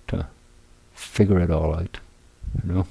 to 0.08 0.28
figure 0.94 1.40
it 1.40 1.50
all 1.50 1.74
out 1.76 2.00
you 2.62 2.74
know. 2.74 2.88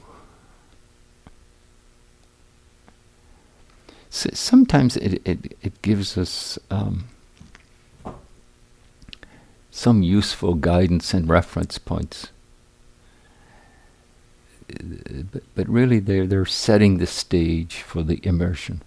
So 4.11 4.31
sometimes 4.35 4.97
it, 4.97 5.23
it, 5.25 5.57
it 5.63 5.83
gives 5.83 6.19
us 6.19 6.59
um, 6.71 7.09
some 9.75 10.03
useful 10.03 10.55
guidance 10.55 11.15
and 11.15 11.29
reference 11.29 11.79
points. 11.79 12.29
But, 14.69 15.43
but 15.55 15.69
really 15.69 15.99
they're, 15.99 16.27
they're 16.27 16.45
setting 16.45 16.99
the 16.99 17.07
stage 17.07 17.77
for 17.77 18.03
the 18.03 18.21
immersion. 18.23 18.83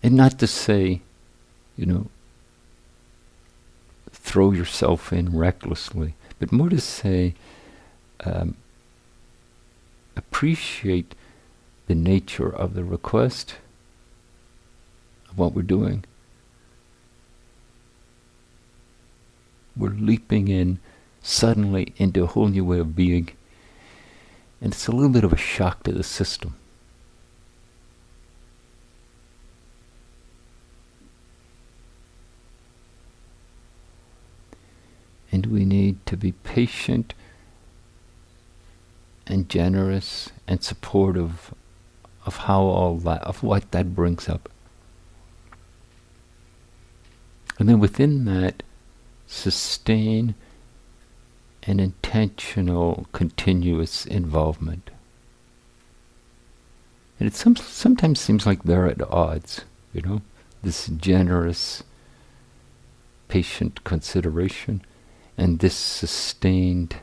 And 0.00 0.14
not 0.14 0.38
to 0.38 0.46
say, 0.46 1.02
you 1.76 1.86
know, 1.86 2.06
throw 4.12 4.52
yourself 4.52 5.12
in 5.12 5.36
recklessly, 5.36 6.14
but 6.38 6.52
more 6.52 6.68
to 6.68 6.80
say, 6.80 7.34
um, 8.24 8.56
appreciate 10.16 11.16
the 11.88 11.96
nature 11.96 12.48
of 12.48 12.74
the 12.74 12.84
request 12.84 13.56
of 15.34 15.38
what 15.38 15.52
we're 15.52 15.62
doing. 15.62 16.04
We're 19.76 19.90
leaping 19.90 20.46
in 20.48 20.78
suddenly 21.20 21.92
into 21.96 22.22
a 22.22 22.26
whole 22.26 22.48
new 22.48 22.64
way 22.64 22.78
of 22.78 22.94
being, 22.94 23.30
and 24.60 24.72
it's 24.72 24.86
a 24.86 24.92
little 24.92 25.10
bit 25.10 25.24
of 25.24 25.32
a 25.32 25.36
shock 25.36 25.82
to 25.84 25.92
the 25.92 26.04
system. 26.04 26.54
and 35.32 35.46
we 35.46 35.64
need 35.64 35.96
to 36.06 36.16
be 36.16 36.30
patient 36.30 37.12
and 39.26 39.48
generous 39.48 40.30
and 40.46 40.62
supportive 40.62 41.52
of 42.24 42.36
how 42.46 42.62
all 42.62 42.96
that 42.98 43.20
of 43.22 43.42
what 43.42 43.68
that 43.72 43.96
brings 43.96 44.28
up 44.28 44.48
and 47.58 47.68
then 47.68 47.78
within 47.78 48.24
that 48.24 48.62
sustain 49.26 50.34
an 51.64 51.80
intentional 51.80 53.06
continuous 53.12 54.04
involvement 54.06 54.90
and 57.18 57.26
it 57.26 57.34
some, 57.34 57.56
sometimes 57.56 58.20
seems 58.20 58.44
like 58.46 58.62
they're 58.62 58.86
at 58.86 59.02
odds 59.10 59.62
you 59.92 60.02
know 60.02 60.20
this 60.62 60.86
generous 60.88 61.82
patient 63.28 63.82
consideration 63.84 64.80
and 65.36 65.58
this 65.58 65.74
sustained 65.74 66.96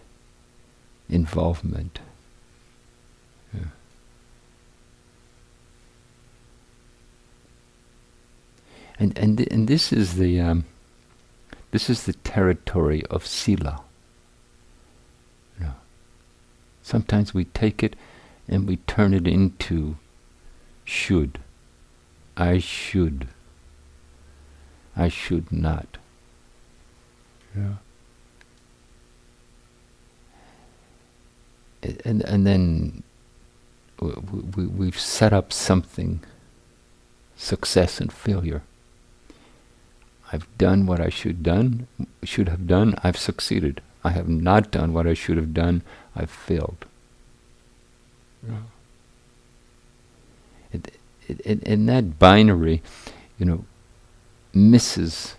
involvement. 1.10 2.00
Yeah. 3.54 3.62
And 9.02 9.18
and 9.18 9.38
th- 9.40 9.50
and 9.50 9.68
this 9.68 9.92
is 9.92 10.18
the 10.18 10.40
um, 10.40 10.66
this 11.72 11.90
is 11.90 12.04
the 12.04 12.14
territory 12.14 13.04
of 13.10 13.26
sila. 13.26 13.82
You 15.58 15.66
know, 15.66 15.74
sometimes 16.84 17.34
we 17.34 17.46
take 17.46 17.82
it 17.82 17.96
and 18.48 18.68
we 18.68 18.76
turn 18.78 19.16
it 19.16 19.26
into 19.26 19.98
should. 20.86 21.40
I 22.38 22.60
should. 22.60 23.28
I 24.96 25.08
should 25.10 25.52
not. 25.52 25.98
Yeah. 27.58 27.78
and 32.06 32.22
and 32.22 32.46
then 32.46 33.02
we, 34.00 34.68
we, 34.68 34.86
have 34.86 35.00
set 35.00 35.34
up 35.34 35.52
something, 35.52 36.24
success 37.36 38.00
and 38.00 38.14
failure. 38.14 38.62
I've 40.32 40.48
done 40.58 40.86
what 40.86 41.02
I 41.02 41.10
should 41.10 41.44
done 41.44 41.88
should 42.24 42.50
have 42.50 42.68
done. 42.68 42.96
I've 43.04 43.18
succeeded. 43.18 43.82
I 44.04 44.12
have 44.12 44.30
not 44.30 44.72
done 44.72 44.94
what 44.94 45.08
I 45.08 45.14
should 45.14 45.38
have 45.38 45.54
done. 45.54 45.84
I've 46.16 46.32
failed. 46.32 46.86
It, 50.74 50.98
it, 51.28 51.42
it, 51.46 51.64
and 51.68 51.88
that 51.90 52.18
binary, 52.18 52.82
you 53.38 53.46
know, 53.46 53.66
misses 54.54 55.36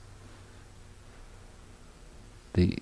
the 2.54 2.78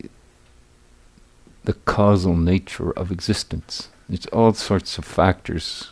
the 1.64 1.74
causal 1.74 2.36
nature 2.36 2.90
of 2.92 3.12
existence. 3.12 3.88
It's 4.08 4.26
all 4.26 4.54
sorts 4.54 4.98
of 4.98 5.04
factors 5.04 5.90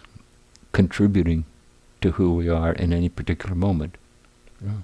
contributing 0.72 1.44
to 2.00 2.12
who 2.12 2.34
we 2.34 2.48
are 2.48 2.72
in 2.72 2.92
any 2.92 3.08
particular 3.08 3.54
moment. 3.54 3.96
Yeah. 4.64 4.78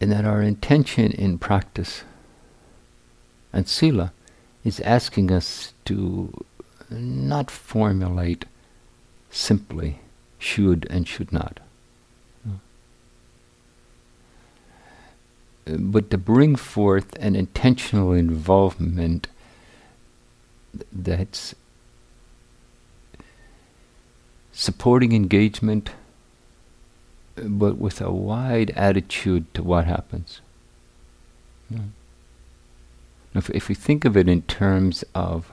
And 0.00 0.12
that 0.12 0.24
our 0.24 0.42
intention 0.42 1.12
in 1.12 1.38
practice 1.38 2.04
and 3.52 3.66
sila 3.68 4.12
is 4.64 4.80
asking 4.80 5.30
us 5.30 5.72
to 5.84 6.44
not 6.90 7.50
formulate 7.50 8.44
simply 9.30 10.00
should 10.38 10.86
and 10.90 11.06
should 11.08 11.32
not. 11.32 11.60
But 15.64 16.10
to 16.10 16.18
bring 16.18 16.54
forth 16.54 17.16
an 17.18 17.34
intentional 17.34 18.12
involvement 18.12 19.28
that's 20.92 21.54
supporting 24.52 25.12
engagement, 25.12 25.90
but 27.36 27.78
with 27.78 28.00
a 28.00 28.10
wide 28.10 28.70
attitude 28.70 29.52
to 29.54 29.62
what 29.62 29.84
happens. 29.84 30.40
If, 33.34 33.50
if 33.50 33.68
we 33.68 33.74
think 33.74 34.04
of 34.04 34.16
it 34.16 34.28
in 34.28 34.42
terms 34.42 35.04
of 35.14 35.52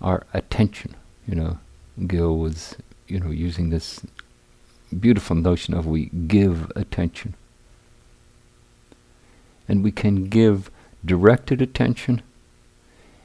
our 0.00 0.26
attention, 0.34 0.94
you 1.26 1.34
know, 1.34 1.58
Gil 2.06 2.36
was, 2.36 2.76
you 3.06 3.18
know, 3.18 3.30
using 3.30 3.70
this 3.70 4.00
beautiful 4.98 5.36
notion 5.36 5.74
of 5.74 5.86
we 5.86 6.06
give 6.26 6.70
attention. 6.76 7.34
And 9.66 9.82
we 9.82 9.90
can 9.90 10.28
give 10.28 10.70
directed 11.04 11.60
attention 11.62 12.22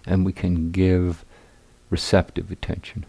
and 0.06 0.26
we 0.26 0.34
can 0.34 0.72
give 0.72 1.24
receptive 1.90 2.52
attention. 2.52 3.06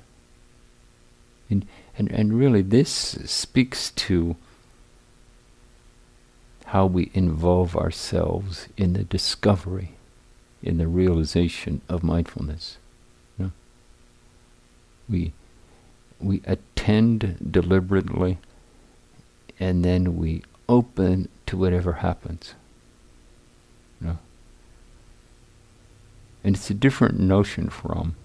And, 1.50 1.66
and, 1.96 2.10
and 2.10 2.38
really, 2.38 2.62
this 2.62 2.90
speaks 3.24 3.90
to 3.92 4.36
how 6.66 6.86
we 6.86 7.10
involve 7.14 7.76
ourselves 7.76 8.68
in 8.76 8.94
the 8.94 9.04
discovery, 9.04 9.92
in 10.62 10.78
the 10.78 10.88
realization 10.88 11.82
of 11.88 12.02
mindfulness. 12.02 12.78
You 13.38 13.44
know? 13.44 13.52
We, 15.08 15.32
we 16.18 16.42
attend 16.46 17.52
deliberately, 17.52 18.38
and 19.60 19.84
then 19.84 20.16
we 20.16 20.42
open 20.68 21.28
to 21.46 21.56
whatever 21.56 21.94
happens. 21.94 22.54
You 24.00 24.08
know? 24.08 24.18
And 26.42 26.56
it's 26.56 26.70
a 26.70 26.74
different 26.74 27.20
notion 27.20 27.68
from 27.70 28.16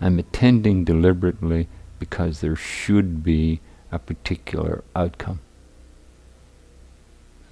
I'm 0.00 0.18
attending 0.18 0.84
deliberately 0.84 1.68
because 1.98 2.40
there 2.40 2.56
should 2.56 3.22
be 3.22 3.60
a 3.92 3.98
particular 3.98 4.84
outcome. 4.94 5.40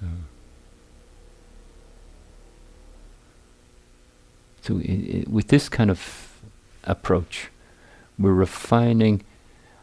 Uh, 0.01 0.25
so, 4.61 4.75
with 5.27 5.47
this 5.47 5.69
kind 5.69 5.89
of 5.89 6.41
approach, 6.83 7.49
we're 8.19 8.33
refining 8.33 9.23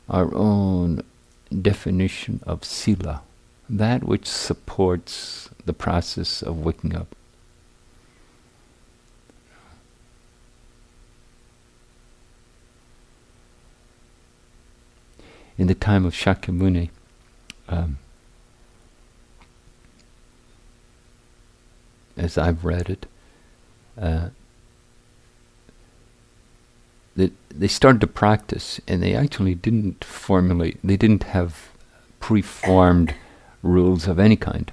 our 0.08 0.34
own 0.34 1.02
definition 1.60 2.40
of 2.46 2.64
sila, 2.64 3.22
that 3.68 4.04
which 4.04 4.26
supports 4.26 5.50
the 5.64 5.72
process 5.72 6.42
of 6.42 6.64
waking 6.64 6.94
up. 6.94 7.14
In 15.58 15.66
the 15.66 15.74
time 15.74 16.04
of 16.04 16.14
Shakyamuni, 16.14 16.90
um, 17.68 17.98
as 22.16 22.36
I've 22.38 22.64
read 22.64 22.90
it, 22.90 23.06
uh, 24.00 24.28
that 27.16 27.32
they 27.50 27.68
started 27.68 28.00
to 28.00 28.06
practice 28.06 28.80
and 28.88 29.02
they 29.02 29.14
actually 29.14 29.54
didn't 29.54 30.04
formulate, 30.04 30.78
they 30.82 30.96
didn't 30.96 31.24
have 31.24 31.70
preformed 32.20 33.14
rules 33.62 34.06
of 34.06 34.18
any 34.18 34.36
kind. 34.36 34.72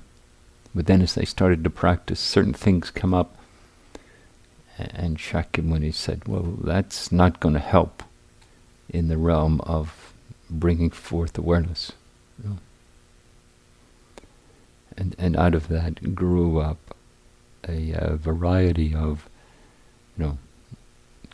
But 0.74 0.86
then 0.86 1.02
as 1.02 1.16
they 1.16 1.26
started 1.26 1.64
to 1.64 1.70
practice, 1.70 2.20
certain 2.20 2.54
things 2.54 2.92
come 2.92 3.14
up. 3.14 3.36
And 4.78 5.18
Shakyamuni 5.18 5.94
said, 5.94 6.28
well, 6.28 6.58
that's 6.64 7.12
not 7.12 7.42
going 7.42 7.56
to 7.56 7.60
help 7.60 8.04
in 8.88 9.10
the 9.10 9.18
realm 9.18 9.60
of 9.62 10.14
bringing 10.50 10.92
forth 10.92 11.38
awareness. 11.38 11.92
And, 14.98 15.16
and 15.18 15.38
out 15.38 15.56
of 15.56 15.68
that 15.70 16.16
grew 16.16 16.60
up 16.60 16.78
a, 17.68 17.94
a 17.94 18.16
variety 18.16 18.94
of, 18.94 19.30
you 20.18 20.26
know, 20.26 20.38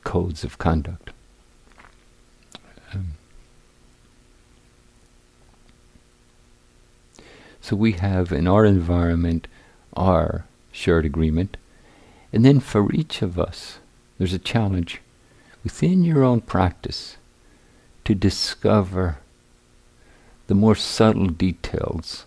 codes 0.04 0.44
of 0.44 0.58
conduct. 0.58 1.10
Um, 2.94 3.14
so 7.60 7.76
we 7.76 7.94
have 7.94 8.32
in 8.32 8.48
our 8.48 8.66
environment 8.66 9.48
our 9.96 10.46
shared 10.72 11.06
agreement, 11.06 11.58
and 12.32 12.46
then 12.46 12.60
for 12.60 12.94
each 12.94 13.22
of 13.22 13.40
us, 13.40 13.80
there's 14.18 14.34
a 14.34 14.40
challenge 14.40 15.02
within 15.64 16.04
your 16.04 16.24
own 16.24 16.42
practice 16.42 17.18
to 18.06 18.16
discover 18.16 19.18
the 20.48 20.56
more 20.56 20.76
subtle 20.76 21.28
details 21.28 22.26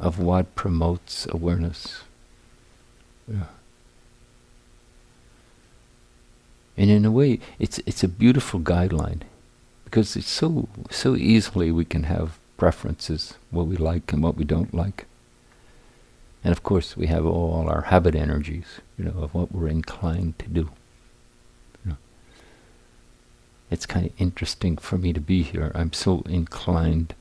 of 0.00 0.18
what 0.18 0.54
promotes 0.56 1.26
awareness. 1.30 2.02
Yeah. 3.28 3.46
And 6.76 6.90
in 6.90 7.04
a 7.04 7.12
way, 7.12 7.38
it's 7.60 7.78
it's 7.86 8.02
a 8.02 8.08
beautiful 8.08 8.58
guideline, 8.58 9.22
because 9.84 10.16
it's 10.16 10.28
so 10.28 10.68
so 10.90 11.14
easily 11.14 11.70
we 11.70 11.84
can 11.84 12.02
have 12.04 12.38
preferences, 12.56 13.34
what 13.52 13.68
we 13.68 13.76
like 13.76 14.12
and 14.12 14.22
what 14.22 14.36
we 14.36 14.44
don't 14.44 14.74
like. 14.74 15.06
And 16.42 16.50
of 16.50 16.64
course, 16.64 16.96
we 16.96 17.06
have 17.06 17.24
all 17.24 17.68
our 17.68 17.82
habit 17.82 18.14
energies, 18.16 18.80
you 18.98 19.04
know, 19.04 19.22
of 19.22 19.34
what 19.34 19.52
we're 19.52 19.68
inclined 19.68 20.38
to 20.40 20.48
do 20.48 20.70
it's 23.74 23.86
kind 23.86 24.06
of 24.06 24.12
interesting 24.18 24.76
for 24.76 24.96
me 24.96 25.12
to 25.12 25.20
be 25.20 25.42
here. 25.42 25.72
I'm 25.74 25.92
so 25.92 26.22
inclined 26.26 27.12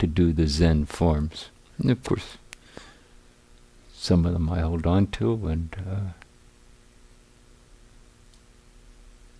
to 0.00 0.08
do 0.08 0.32
the 0.32 0.48
Zen 0.48 0.86
forms. 0.86 1.50
And 1.78 1.88
of 1.88 2.02
course, 2.02 2.36
some 3.94 4.26
of 4.26 4.32
them 4.32 4.50
I 4.50 4.58
hold 4.58 4.88
on 4.88 5.06
to, 5.18 5.46
and 5.46 5.76
uh, 5.78 6.10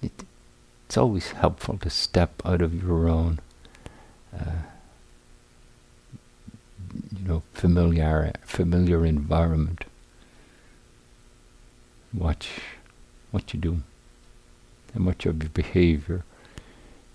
it, 0.01 0.13
it's 0.87 0.97
always 0.97 1.33
helpful 1.33 1.77
to 1.79 1.91
step 1.91 2.41
out 2.45 2.63
of 2.63 2.85
your 2.85 3.09
own, 3.09 3.41
uh, 4.33 4.63
you 7.19 7.27
know, 7.27 7.43
familiar 7.53 8.33
familiar 8.45 9.05
environment. 9.05 9.87
Watch 12.13 12.49
what 13.33 13.53
you 13.53 13.59
do 13.59 13.83
and 14.95 15.05
watch 15.05 15.25
your 15.25 15.35
behavior 15.35 16.23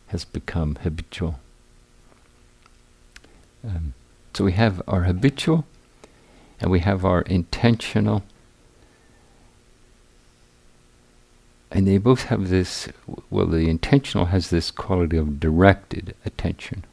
has 0.10 0.26
become 0.26 0.76
habitual. 0.82 1.40
Um, 3.64 3.94
so 4.34 4.44
we 4.44 4.54
have 4.54 4.82
our 4.88 5.04
habitual 5.04 5.66
and 6.60 6.72
we 6.72 6.80
have 6.80 7.06
our 7.06 7.22
intentional. 7.22 8.24
And 11.72 11.88
they 11.88 11.98
both 11.98 12.24
have 12.24 12.50
this, 12.50 12.90
well, 13.30 13.46
the 13.46 13.70
intentional 13.70 14.26
has 14.26 14.50
this 14.50 14.72
quality 14.72 15.18
of 15.18 15.40
directed 15.40 16.16
attention. 16.26 16.86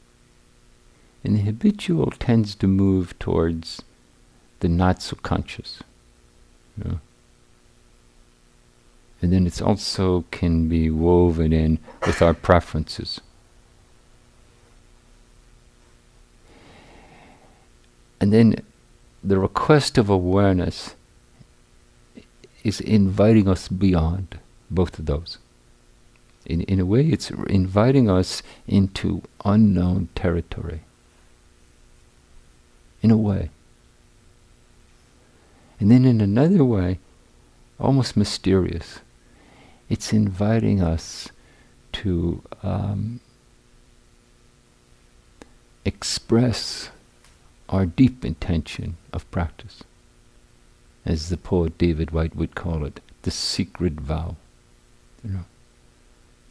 And 1.25 1.37
the 1.37 1.43
habitual 1.43 2.11
tends 2.11 2.55
to 2.57 2.67
move 2.67 3.19
towards 3.19 3.83
the 4.61 4.69
not 4.69 5.03
so 5.03 5.17
conscious. 5.23 5.83
You 6.77 6.85
know? 6.85 7.01
And 9.23 9.33
then 9.33 9.47
it 9.47 9.63
also 9.63 10.25
can 10.31 10.69
be 10.69 10.91
woven 10.91 11.53
in 11.53 11.79
with 12.07 12.21
our 12.21 12.35
preferences. 12.35 13.21
And 18.21 18.33
then 18.33 18.57
the 19.23 19.39
request 19.39 19.99
of 19.99 20.09
awareness 20.09 20.95
is 22.63 22.81
inviting 22.81 23.49
us 23.49 23.69
beyond 23.69 24.39
both 24.71 24.99
of 24.99 25.07
those. 25.07 25.39
In, 26.45 26.63
in 26.63 26.81
a 26.81 26.87
way, 26.87 27.07
it's 27.07 27.31
inviting 27.31 28.09
us 28.09 28.43
into 28.67 29.23
unknown 29.45 30.09
territory. 30.15 30.83
In 33.03 33.11
a 33.11 33.17
way. 33.17 33.51
And 35.79 35.91
then 35.91 36.05
in 36.05 36.21
another 36.21 36.65
way, 36.65 36.99
almost 37.79 38.17
mysterious, 38.17 39.01
it's 39.89 40.13
inviting 40.13 40.81
us 40.81 41.29
to 41.93 42.43
um, 42.63 43.21
express 45.85 46.91
our 47.69 47.87
deep 47.87 48.25
intention 48.25 48.97
of 49.13 49.31
practice. 49.31 49.83
as 51.07 51.29
the 51.29 51.37
poet 51.37 51.79
David 51.79 52.11
Whyte 52.11 52.35
would 52.35 52.57
call 52.57 52.85
it, 52.85 53.01
the 53.23 53.31
secret 53.31 53.95
vow. 53.95 54.35
You 55.25 55.31
know, 55.31 55.45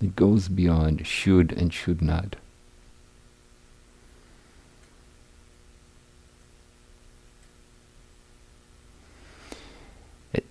it 0.02 0.16
goes 0.16 0.48
beyond 0.48 1.06
should 1.06 1.52
and 1.52 1.74
should 1.74 2.02
not. 2.02 2.38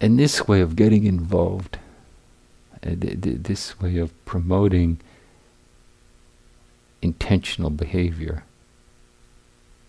And 0.00 0.18
this 0.18 0.46
way 0.46 0.60
of 0.60 0.76
getting 0.76 1.04
involved, 1.04 1.78
th- 2.84 3.20
th- 3.20 3.38
this 3.42 3.80
way 3.80 3.96
of 3.98 4.12
promoting 4.24 5.00
intentional 7.02 7.70
behavior, 7.70 8.44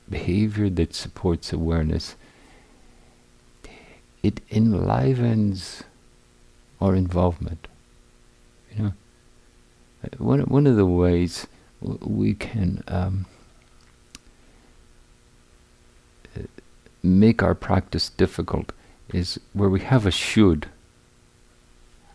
behavior 0.10 0.70
that 0.70 0.94
supports 0.94 1.52
awareness, 1.52 2.16
it 4.24 4.42
enlivens 4.50 5.84
our 6.82 6.96
involvement. 6.96 7.68
You 8.76 8.84
know, 8.84 8.94
uh, 10.04 10.08
one 10.18 10.42
one 10.42 10.68
of 10.68 10.76
the 10.76 10.86
ways 10.86 11.48
w- 11.82 12.00
we 12.02 12.34
can 12.34 12.84
um, 12.88 13.26
uh, 16.36 16.42
make 17.04 17.42
our 17.44 17.56
practice 17.56 18.10
difficult 18.10 18.72
is 19.14 19.40
where 19.54 19.70
we 19.70 19.80
have 19.82 20.06
a 20.06 20.12
should. 20.12 20.68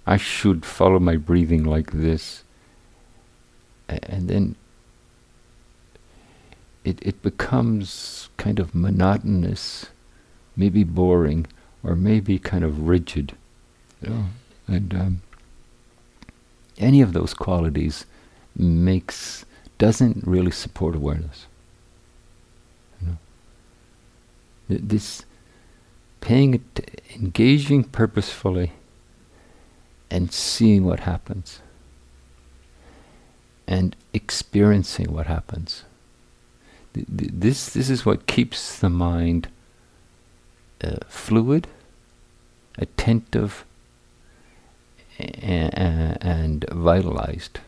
I 0.07 0.17
should 0.17 0.65
follow 0.65 0.99
my 0.99 1.17
breathing 1.17 1.65
like 1.65 1.93
this. 1.93 2.45
A- 3.89 4.11
and 4.11 4.29
then 4.29 4.57
it, 6.85 6.99
it 7.03 7.23
becomes 7.23 8.29
kind 8.37 8.59
of 8.59 8.75
monotonous, 8.75 9.87
maybe 10.57 10.85
boring, 10.85 11.47
or 11.83 11.95
maybe 11.95 12.39
kind 12.39 12.65
of 12.65 12.89
rigid. 12.89 13.37
You 14.03 14.11
know? 14.11 14.25
And 14.67 14.95
um, 14.95 15.23
any 16.79 17.01
of 17.01 17.13
those 17.13 17.35
qualities 17.35 18.07
makes 18.57 19.45
doesn't 19.79 20.27
really 20.27 20.51
support 20.51 20.95
awareness. 20.95 21.47
You 23.01 23.09
know? 23.09 23.19
Th- 24.69 24.81
this 24.83 25.25
paying 26.21 26.55
it, 26.55 27.03
engaging 27.15 27.85
purposefully 27.85 28.73
and 30.11 30.33
seeing 30.33 30.85
what 30.85 31.01
happens 31.01 31.61
and 33.67 33.95
experiencing 34.13 35.13
what 35.13 35.27
happens. 35.27 35.85
Th- 36.93 37.07
th- 37.07 37.31
this, 37.33 37.73
this 37.73 37.89
is 37.89 38.05
what 38.05 38.27
keeps 38.27 38.79
the 38.79 38.91
mind 38.91 39.49
uh, 40.83 40.97
fluid, 41.09 41.69
attentive, 42.79 43.65
and, 45.19 46.65
vitalized. 46.71 47.61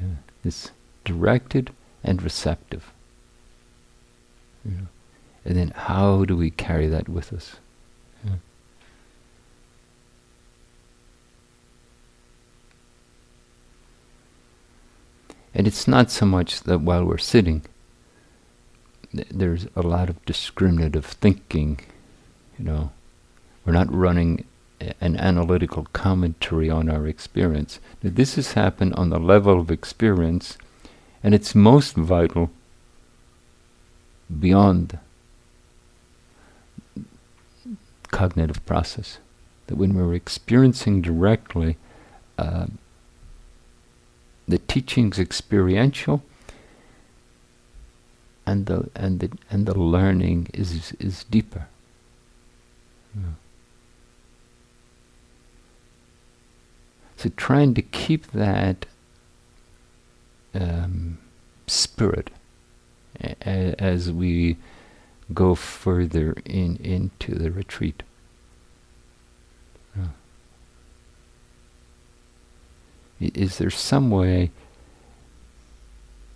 Yeah. 0.00 0.06
It's 0.44 0.70
directed 1.04 1.70
and 2.02 2.22
receptive. 2.22 2.90
Know. 4.64 4.86
And 5.44 5.56
then 5.56 5.70
how 5.74 6.24
do 6.24 6.36
we 6.36 6.50
carry 6.50 6.86
that 6.86 7.08
with 7.08 7.32
us? 7.32 7.56
Yeah. 8.24 8.36
And 15.60 15.66
it's 15.66 15.86
not 15.86 16.10
so 16.10 16.24
much 16.24 16.62
that 16.62 16.80
while 16.80 17.04
we're 17.04 17.18
sitting, 17.18 17.60
th- 19.14 19.28
there's 19.30 19.66
a 19.76 19.82
lot 19.82 20.08
of 20.08 20.24
discriminative 20.24 21.04
thinking, 21.04 21.80
you 22.58 22.64
know. 22.64 22.92
We're 23.66 23.74
not 23.74 23.92
running 23.92 24.46
an 25.02 25.18
analytical 25.18 25.86
commentary 25.92 26.70
on 26.70 26.88
our 26.88 27.06
experience. 27.06 27.78
Now, 28.02 28.08
this 28.14 28.36
has 28.36 28.54
happened 28.54 28.94
on 28.94 29.10
the 29.10 29.20
level 29.20 29.60
of 29.60 29.70
experience, 29.70 30.56
and 31.22 31.34
it's 31.34 31.54
most 31.54 31.94
vital 31.94 32.50
beyond 34.40 34.98
cognitive 38.10 38.64
process. 38.64 39.18
That 39.66 39.76
when 39.76 39.92
we're 39.92 40.14
experiencing 40.14 41.02
directly, 41.02 41.76
uh, 42.38 42.68
the 44.50 44.58
teaching's 44.58 45.18
experiential, 45.18 46.22
and 48.46 48.66
the 48.66 48.90
and 48.94 49.20
the 49.20 49.30
and 49.50 49.66
the 49.66 49.78
learning 49.78 50.48
is 50.54 50.92
is 50.98 51.24
deeper. 51.24 51.68
Yeah. 53.14 53.34
So 57.16 57.30
trying 57.36 57.74
to 57.74 57.82
keep 57.82 58.28
that 58.32 58.86
um, 60.54 61.18
spirit 61.66 62.30
a- 63.20 63.74
as 63.78 64.10
we 64.10 64.56
go 65.34 65.54
further 65.54 66.34
in 66.44 66.76
into 66.76 67.34
the 67.34 67.50
retreat. 67.50 68.02
Yeah. 69.96 70.04
I- 70.04 70.10
Is 73.20 73.58
there 73.58 73.70
some 73.70 74.10
way 74.10 74.50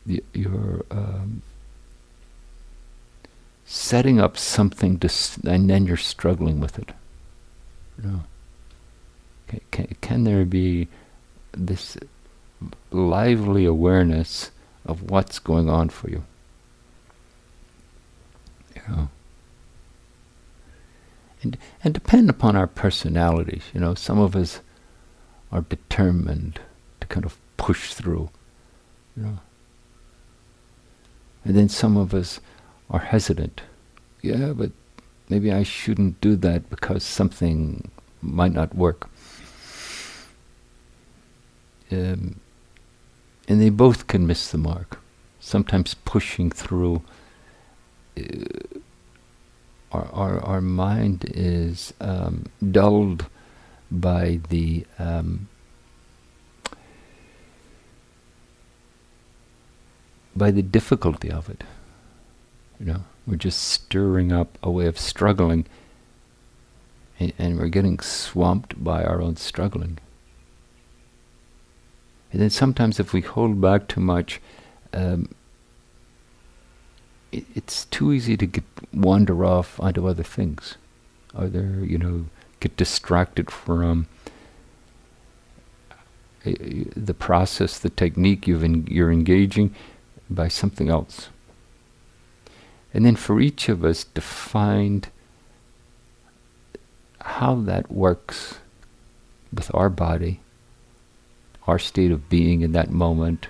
y- 0.07 0.21
you're 0.35 0.85
um, 0.91 1.43
setting 3.65 4.21
up 4.21 4.37
something 4.37 4.99
to 4.99 5.07
s- 5.07 5.39
and 5.39 5.71
then 5.71 5.87
you're 5.87 5.97
struggling 5.97 6.61
with 6.61 6.79
it? 6.79 6.91
No. 8.03 8.25
Can, 9.49 9.61
can, 9.71 9.97
can 10.01 10.25
there 10.25 10.45
be 10.45 10.89
this 11.53 11.97
lively 12.91 13.65
awareness 13.65 14.51
of 14.85 15.11
what's 15.11 15.39
going 15.39 15.71
on 15.71 15.89
for 15.89 16.11
you? 16.11 16.25
You 18.77 18.83
know. 18.89 19.09
And 21.43 21.57
and 21.83 21.95
depend 21.95 22.29
upon 22.31 22.57
our 22.57 22.67
personalities. 22.67 23.65
You 23.73 23.81
know, 23.81 23.95
some 23.95 24.19
of 24.19 24.35
us 24.35 24.61
are 25.53 25.61
determined 25.63 26.61
to 27.05 27.15
kind 27.15 27.27
of 27.27 27.37
push 27.57 27.93
through. 27.93 28.31
You 29.17 29.23
know. 29.23 29.39
And 31.45 31.55
then 31.55 31.69
some 31.69 31.97
of 31.97 32.15
us 32.15 32.41
are 32.91 33.01
hesitant. 33.01 33.63
Yeah, 34.23 34.53
but 34.55 34.73
maybe 35.29 35.53
I 35.53 35.63
shouldn't 35.63 36.21
do 36.21 36.37
that 36.37 36.71
because 36.71 37.05
something 37.05 37.91
might 38.23 38.53
not 38.53 38.75
work. 38.75 39.11
Um, 41.93 42.41
and 43.47 43.61
they 43.61 43.69
both 43.69 44.07
can 44.07 44.27
miss 44.27 44.51
the 44.51 44.59
mark. 44.59 44.99
Sometimes 45.39 45.95
pushing 46.07 46.51
through, 46.51 47.03
uh, 48.19 48.23
our, 49.93 50.09
our, 50.13 50.41
our 50.41 50.61
mind 50.63 51.27
is 51.35 51.93
um, 52.01 52.47
dulled 52.73 53.27
by 53.91 54.41
the 54.49 54.87
um, 54.99 55.49
by 60.37 60.51
the 60.51 60.63
difficulty 60.63 61.31
of 61.31 61.49
it. 61.49 61.65
You 62.81 62.87
know, 62.87 63.05
we're 63.27 63.37
just 63.37 63.63
stirring 63.63 64.33
up 64.33 64.59
a 64.63 64.71
way 64.71 64.87
of 64.87 64.99
struggling, 64.99 65.67
and, 67.19 67.33
and 67.39 67.59
we're 67.59 67.69
getting 67.69 68.01
swamped 68.01 68.83
by 68.83 69.05
our 69.05 69.23
own 69.23 69.37
struggling. 69.37 69.99
And 72.33 72.43
then 72.43 72.51
sometimes, 72.51 72.99
if 72.99 73.13
we 73.13 73.21
hold 73.21 73.61
back 73.61 73.87
too 73.87 74.01
much, 74.01 74.41
um, 74.93 75.29
it, 77.31 77.45
it's 77.55 77.85
too 77.87 78.13
easy 78.13 78.37
to 78.37 78.47
get 78.47 78.65
wander 78.93 79.45
off 79.45 79.79
onto 79.79 80.09
other 80.09 80.25
things, 80.25 80.77
either 81.37 81.85
you 81.85 81.97
know, 81.97 82.27
get 82.59 82.77
distracted 82.77 83.53
from 83.53 84.09
uh, 86.45 86.53
the 86.97 87.15
process, 87.15 87.79
the 87.79 87.91
technique 87.91 88.49
en- 88.49 88.89
you're 88.91 89.13
engaging, 89.13 89.73
by 90.31 90.49
something 90.49 90.89
else. 90.89 91.29
And 92.93 93.05
then 93.05 93.17
for 93.17 93.41
each 93.41 93.69
of 93.69 93.85
us 93.85 94.05
to 94.05 94.21
find 94.21 95.09
how 97.21 97.57
that 97.57 97.91
works 97.91 98.59
with 99.53 99.75
our 99.75 99.89
body, 99.89 100.41
our 101.67 101.79
state 101.79 102.11
of 102.11 102.29
being 102.29 102.61
in 102.61 102.73
that 102.73 102.91
moment, 102.91 103.49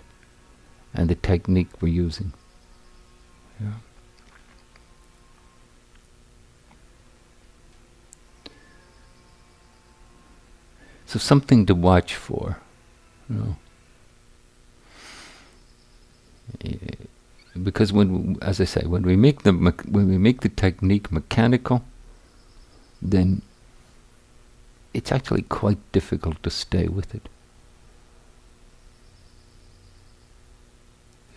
and 0.94 1.10
the 1.10 1.14
technique 1.14 1.68
we're 1.80 1.88
using. 1.88 2.32
Yeah. 3.60 3.72
So 11.06 11.18
something 11.18 11.66
to 11.66 11.74
watch 11.74 12.14
for, 12.14 12.58
you 13.28 13.37
know. 13.37 13.56
Because 17.64 17.92
when, 17.92 18.38
as 18.42 18.61
I 18.61 18.64
say, 18.64 18.83
when 18.87 19.03
we 19.03 19.16
make 19.16 19.42
the 19.42 19.53
me- 19.53 19.72
when 19.88 20.09
we 20.09 20.18
make 20.18 20.42
the 20.42 20.48
technique 20.48 21.11
mechanical, 21.11 21.85
then 23.03 23.42
it's 24.92 25.11
actually 25.11 25.42
quite 25.42 25.79
difficult 25.92 26.42
to 26.42 26.50
stay 26.50 26.87
with 26.88 27.14
it. 27.14 27.29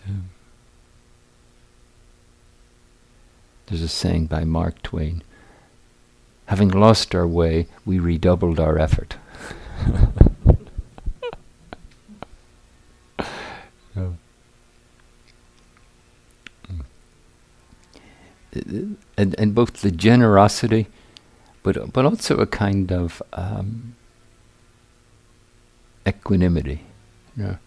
Yeah. 0.06 0.14
There's 3.66 3.82
a 3.82 3.88
saying 3.88 4.26
by 4.26 4.44
Mark 4.44 4.82
Twain 4.82 5.22
having 6.48 6.70
lost 6.70 7.14
our 7.14 7.26
way, 7.26 7.66
we 7.84 7.98
redoubled 7.98 8.58
our 8.58 8.78
effort. 8.78 9.16
And, 19.16 19.34
and 19.38 19.54
both 19.54 19.80
the 19.80 19.90
generosity, 19.90 20.86
but 21.62 21.92
but 21.92 22.04
also 22.04 22.36
a 22.36 22.46
kind 22.46 22.92
of 22.92 23.22
um, 23.32 23.94
equanimity, 26.06 26.80
you 27.36 27.42
know. 27.44 27.58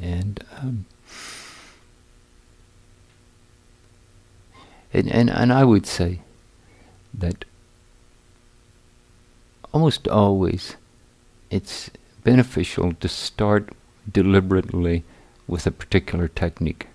And 0.00 0.44
um, 0.60 0.86
And, 4.92 5.08
and, 5.08 5.30
and 5.30 5.52
I 5.52 5.64
would 5.64 5.86
say 5.86 6.20
that 7.12 7.44
almost 9.72 10.08
always 10.08 10.76
it's 11.50 11.90
beneficial 12.24 12.94
to 12.94 13.08
start 13.08 13.70
deliberately 14.10 15.04
with 15.46 15.66
a 15.66 15.70
particular 15.70 16.28
technique. 16.28 16.86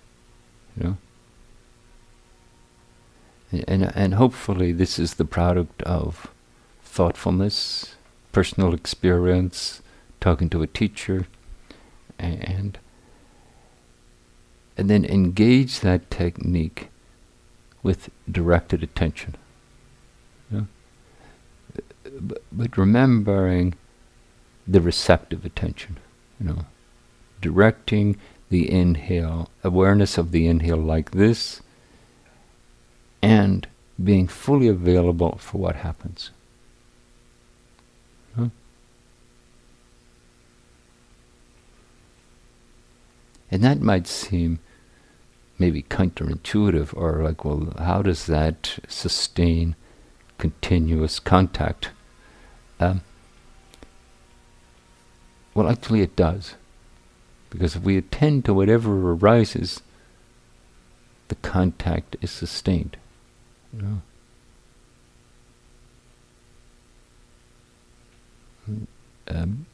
You 0.77 0.83
know? 0.83 0.97
And, 3.67 3.95
and, 3.95 4.13
hopefully 4.15 4.71
this 4.71 4.97
is 4.97 5.15
the 5.15 5.25
product 5.25 5.83
of 5.83 6.31
thoughtfulness, 6.81 7.95
personal 8.31 8.73
experience, 8.73 9.83
talking 10.19 10.49
to 10.49 10.63
a 10.63 10.67
teacher, 10.67 11.27
and 12.17 12.79
and 14.75 14.89
then 14.89 15.05
engage 15.05 15.81
that 15.81 16.09
technique 16.09 16.89
with 17.83 18.09
directed 18.31 18.81
attention. 18.81 19.36
Yeah? 20.51 20.62
But, 22.19 22.41
but 22.51 22.77
remembering 22.77 23.75
the 24.65 24.81
receptive 24.81 25.45
attention, 25.45 25.99
you 26.39 26.47
know, 26.47 26.65
directing 27.41 28.17
the 28.49 28.69
inhale, 28.69 29.49
awareness 29.63 30.17
of 30.17 30.32
the 30.32 30.47
inhale 30.47 30.77
like 30.77 31.12
this, 31.12 31.62
and 33.21 33.67
being 34.03 34.27
fully 34.27 34.67
available 34.67 35.38
for 35.38 35.58
what 35.60 35.77
happens. 35.77 36.32
Huh? 38.36 38.49
And 43.51 43.63
that 43.63 43.82
might 43.82 44.08
seem 44.08 44.60
maybe 45.60 45.84
counterintuitive 45.84 46.95
or 46.97 47.23
like, 47.23 47.45
well, 47.45 47.73
how 47.77 48.01
does 48.01 48.25
that 48.25 48.79
sustain 48.88 49.75
continuous 50.38 51.19
contact? 51.19 51.91
Um, 52.79 53.01
well, 55.53 55.69
actually, 55.69 56.01
it 56.01 56.15
does. 56.15 56.56
Because 57.53 57.75
if 57.75 57.83
we 57.83 57.97
attend 57.97 58.45
to 58.45 58.53
whatever 58.53 59.11
arises, 59.11 59.83
the 61.27 61.35
contact 61.35 62.15
is 62.19 62.31
sustained. 62.31 62.97
Know? 63.71 64.01
Um, 69.27 69.67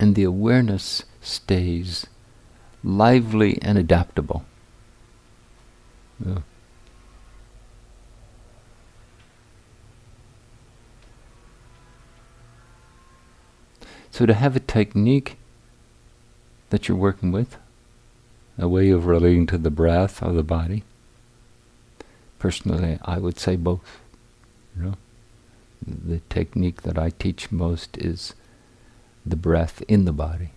and 0.00 0.16
the 0.16 0.24
awareness 0.24 1.04
stays 1.20 2.08
lively 2.82 3.62
and 3.62 3.78
adaptable. 3.78 4.44
Yeah. 6.26 6.38
So 14.18 14.26
to 14.26 14.34
have 14.34 14.56
a 14.56 14.70
technique 14.74 15.36
that 16.70 16.88
you're 16.88 16.96
working 16.96 17.30
with, 17.30 17.56
a 18.58 18.66
way 18.66 18.90
of 18.90 19.06
relating 19.06 19.46
to 19.46 19.56
the 19.56 19.70
breath 19.70 20.20
or 20.20 20.32
the 20.32 20.42
body, 20.42 20.82
personally 22.40 22.98
I 23.04 23.18
would 23.18 23.38
say 23.38 23.54
both. 23.54 24.00
You 24.76 24.82
know? 24.82 24.94
The 25.86 26.18
technique 26.28 26.82
that 26.82 26.98
I 26.98 27.10
teach 27.10 27.52
most 27.52 27.96
is 27.96 28.34
the 29.24 29.36
breath 29.36 29.84
in 29.86 30.04
the 30.04 30.12
body. 30.12 30.50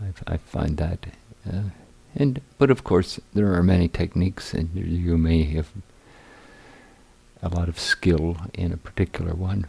I, 0.00 0.12
I 0.24 0.36
find 0.36 0.76
that, 0.76 1.06
uh, 1.52 1.70
and 2.14 2.40
but 2.58 2.70
of 2.70 2.84
course 2.84 3.18
there 3.34 3.52
are 3.54 3.62
many 3.64 3.88
techniques, 3.88 4.54
and 4.54 4.70
you 4.72 5.18
may 5.18 5.42
have 5.42 5.72
a 7.42 7.48
lot 7.48 7.68
of 7.68 7.80
skill 7.80 8.36
in 8.54 8.72
a 8.72 8.76
particular 8.76 9.34
one. 9.34 9.66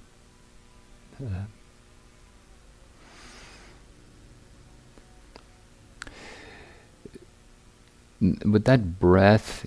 But 8.21 8.65
that 8.65 8.99
breath 8.99 9.65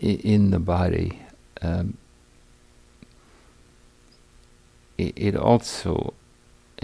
in 0.00 0.50
the 0.50 0.58
body, 0.58 1.20
um, 1.62 1.96
it, 4.98 5.12
it 5.16 5.36
also 5.36 6.14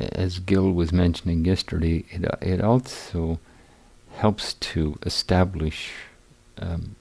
as 0.00 0.38
Gil 0.38 0.72
was 0.72 0.92
mentioning 0.92 1.44
yesterday, 1.44 2.04
it, 2.10 2.24
it 2.40 2.60
also 2.60 3.38
helps 4.14 4.54
to 4.54 4.98
establish 5.04 5.92
um, 6.58 6.96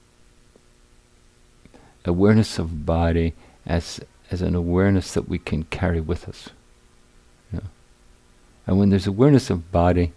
awareness 2.04 2.58
of 2.58 2.86
body 2.86 3.34
as 3.66 4.00
as 4.30 4.42
an 4.42 4.54
awareness 4.54 5.12
that 5.14 5.28
we 5.28 5.38
can 5.38 5.64
carry 5.64 6.00
with 6.00 6.28
us. 6.28 6.50
And 8.70 8.78
when 8.78 8.90
there's 8.90 9.08
awareness 9.08 9.50
of 9.50 9.72
body, 9.72 10.12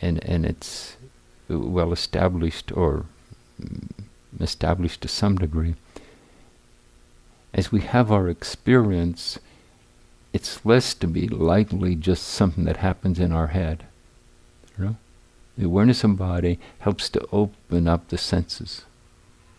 and 0.00 0.24
and 0.24 0.46
it's 0.46 0.96
well 1.48 1.92
established 1.92 2.70
or 2.70 3.06
established 4.40 5.00
to 5.00 5.08
some 5.08 5.34
degree, 5.34 5.74
as 7.52 7.72
we 7.72 7.80
have 7.80 8.12
our 8.12 8.28
experience 8.28 9.40
it's 10.32 10.64
less 10.64 10.94
to 10.94 11.08
be 11.08 11.26
lightly 11.26 11.96
just 11.96 12.22
something 12.22 12.62
that 12.66 12.76
happens 12.76 13.18
in 13.18 13.32
our 13.32 13.48
head. 13.48 13.86
You 14.78 14.84
know? 14.84 14.96
The 15.56 15.64
awareness 15.64 16.04
of 16.04 16.16
body 16.16 16.60
helps 16.78 17.08
to 17.08 17.26
open 17.32 17.88
up 17.88 18.10
the 18.10 18.18
senses. 18.18 18.84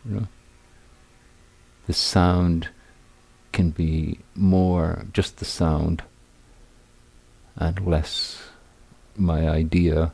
You 0.06 0.16
know? 0.16 0.28
The 1.88 1.94
sound 1.94 2.70
can 3.52 3.72
be 3.72 4.20
more 4.34 5.08
just 5.12 5.38
the 5.38 5.46
sound 5.46 6.04
and 7.60 7.86
less 7.86 8.42
my 9.18 9.48
idea 9.50 10.14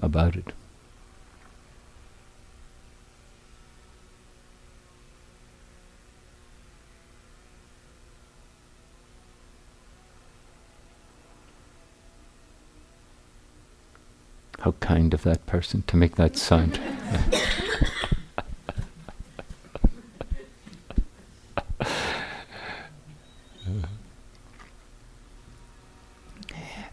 about 0.00 0.34
it. 0.34 0.52
How 14.58 14.72
kind 14.80 15.14
of 15.14 15.22
that 15.22 15.46
person 15.46 15.84
to 15.86 15.96
make 15.96 16.16
that 16.16 16.36
sound. 16.36 16.80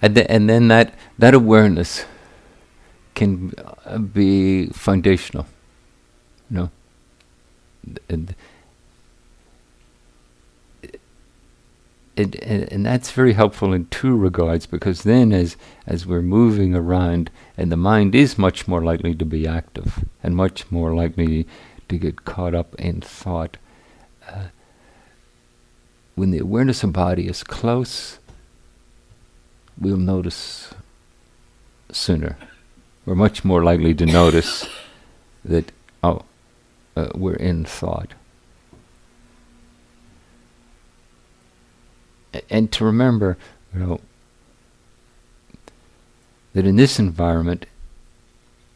and, 0.01 0.15
the, 0.15 0.29
and 0.31 0.49
then 0.49 0.67
that, 0.69 0.95
that 1.19 1.33
awareness 1.33 2.05
can 3.13 3.53
be 4.13 4.67
foundational. 4.67 5.45
You 6.49 6.57
know? 6.57 6.71
And, 8.09 8.35
and, 12.17 12.35
and, 12.35 12.85
that's 12.85 13.11
very 13.11 13.33
helpful 13.33 13.73
in 13.73 13.85
two 13.85 14.15
regards 14.15 14.65
because 14.65 15.03
then 15.03 15.31
as 15.31 15.55
as 15.87 16.05
we're 16.05 16.21
moving 16.21 16.75
around 16.75 17.31
and 17.57 17.71
the 17.71 17.77
mind 17.77 18.13
is 18.13 18.37
much 18.37 18.67
more 18.67 18.83
likely 18.83 19.15
to 19.15 19.25
be 19.25 19.47
active 19.47 20.03
and 20.21 20.35
much 20.35 20.69
more 20.69 20.93
likely 20.93 21.47
to 21.89 21.97
get 21.97 22.25
caught 22.25 22.53
up 22.53 22.75
in 22.75 23.01
thought 23.01 23.57
uh, 24.29 24.47
when 26.15 26.31
the 26.31 26.39
awareness 26.39 26.83
of 26.83 26.93
body 26.93 27.27
is 27.27 27.43
close 27.43 28.19
we'll 29.81 29.97
notice 29.97 30.73
sooner 31.91 32.37
we're 33.05 33.15
much 33.15 33.43
more 33.43 33.63
likely 33.63 33.93
to 33.95 34.05
notice 34.05 34.67
that, 35.43 35.71
oh, 36.03 36.23
uh, 36.95 37.09
we're 37.15 37.33
in 37.33 37.65
thought. 37.65 38.13
And 42.49 42.71
to 42.71 42.85
remember, 42.85 43.37
you 43.73 43.79
know, 43.79 44.01
that 46.53 46.65
in 46.65 46.75
this 46.75 46.99
environment, 46.99 47.65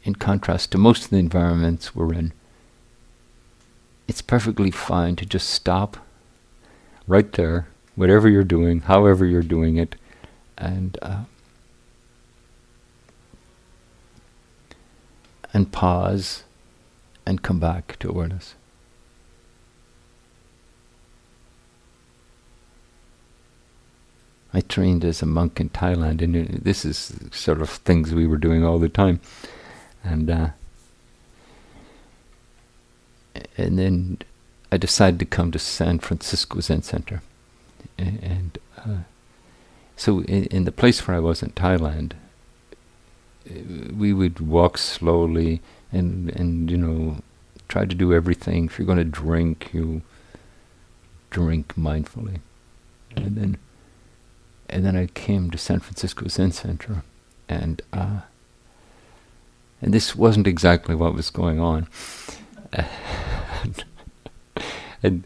in 0.04 0.16
contrast 0.16 0.72
to 0.72 0.78
most 0.78 1.04
of 1.04 1.10
the 1.10 1.18
environments 1.18 1.94
we're 1.94 2.12
in, 2.12 2.32
it's 4.08 4.22
perfectly 4.22 4.70
fine 4.70 5.16
to 5.16 5.24
just 5.24 5.48
stop 5.48 5.96
right 7.06 7.32
there, 7.32 7.68
whatever 7.94 8.28
you're 8.28 8.44
doing, 8.44 8.80
however 8.80 9.24
you're 9.24 9.42
doing 9.42 9.76
it, 9.76 9.96
and 10.58 10.98
uh, 11.02 11.24
and 15.52 15.72
pause 15.72 16.44
and 17.24 17.42
come 17.42 17.58
back 17.58 17.98
to 17.98 18.08
awareness. 18.08 18.54
I 24.54 24.60
trained 24.60 25.04
as 25.04 25.20
a 25.20 25.26
monk 25.26 25.60
in 25.60 25.68
Thailand, 25.68 26.22
and 26.22 26.62
this 26.62 26.86
is 26.86 27.14
sort 27.30 27.60
of 27.60 27.68
things 27.68 28.14
we 28.14 28.26
were 28.26 28.38
doing 28.38 28.64
all 28.64 28.78
the 28.78 28.88
time, 28.88 29.20
and 30.02 30.30
uh, 30.30 30.48
and 33.58 33.78
then 33.78 34.18
I 34.72 34.78
decided 34.78 35.20
to 35.20 35.26
come 35.26 35.52
to 35.52 35.58
San 35.58 35.98
Francisco 35.98 36.60
Zen 36.60 36.82
Center, 36.82 37.22
and, 37.98 38.58
uh, 38.78 38.98
so 39.96 40.20
in, 40.22 40.44
in, 40.44 40.64
the 40.64 40.72
place 40.72 41.06
where 41.06 41.16
I 41.16 41.20
was 41.20 41.42
in 41.42 41.50
Thailand, 41.50 42.12
uh, 43.48 43.92
we 43.96 44.12
would 44.12 44.40
walk 44.40 44.78
slowly 44.78 45.60
and 45.90 46.30
and 46.30 46.70
you 46.70 46.76
know 46.76 47.22
try 47.68 47.84
to 47.84 47.94
do 47.94 48.12
everything. 48.12 48.66
If 48.66 48.78
you're 48.78 48.86
going 48.86 48.98
to 48.98 49.04
drink, 49.04 49.70
you 49.72 50.02
drink 51.30 51.74
mindfully, 51.76 52.40
and 53.16 53.36
then 53.36 53.58
and 54.68 54.84
then 54.84 54.96
I 54.96 55.06
came 55.06 55.50
to 55.50 55.58
San 55.58 55.80
Francisco 55.80 56.28
Zen 56.28 56.52
Center, 56.52 57.02
and 57.48 57.82
uh, 57.92 58.20
and 59.80 59.94
this 59.94 60.14
wasn't 60.14 60.46
exactly 60.46 60.94
what 60.94 61.14
was 61.14 61.30
going 61.30 61.58
on. 61.60 61.88
and 65.02 65.24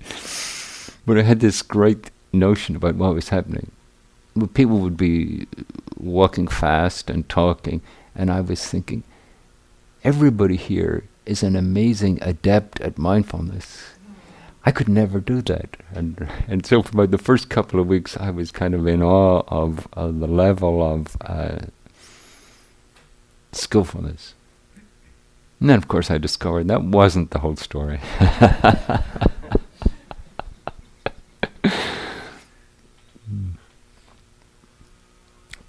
but 1.07 1.19
I 1.19 1.23
had 1.23 1.41
this 1.41 1.63
great 1.63 2.11
notion 2.33 2.77
about 2.77 2.95
what 2.95 3.15
was 3.15 3.31
happening. 3.31 3.73
People 4.55 4.79
would 4.79 4.97
be 4.97 5.47
walking 5.99 6.47
fast 6.47 7.11
and 7.11 7.29
talking, 7.29 7.83
and 8.15 8.31
I 8.31 8.41
was 8.41 8.67
thinking, 8.67 9.03
everybody 10.05 10.57
here 10.57 11.05
is 11.27 11.43
an 11.43 11.57
amazing 11.57 12.19
adept 12.23 12.81
at 12.81 12.99
mindfulness. 12.99 13.95
I 14.65 14.71
could 14.73 14.89
never 14.89 15.21
do 15.21 15.41
that, 15.43 15.77
and 15.95 16.29
and 16.47 16.67
so 16.67 16.83
for 16.83 16.91
about 16.91 17.11
the 17.11 17.19
first 17.19 17.49
couple 17.49 17.81
of 17.81 17.87
weeks, 17.87 18.17
I 18.17 18.31
was 18.31 18.51
kind 18.51 18.75
of 18.75 18.87
in 18.87 19.03
awe 19.03 19.43
of, 19.49 19.89
the 19.95 20.27
level 20.27 20.83
of 20.83 21.17
uh, 21.23 21.67
skillfulness. 23.53 24.35
And 25.61 25.69
then, 25.69 25.79
of 25.79 25.89
course, 25.89 26.11
I 26.11 26.19
discovered 26.19 26.69
that 26.69 26.83
wasn't 26.83 27.31
the 27.31 27.39
whole 27.41 27.57
story. 27.57 28.01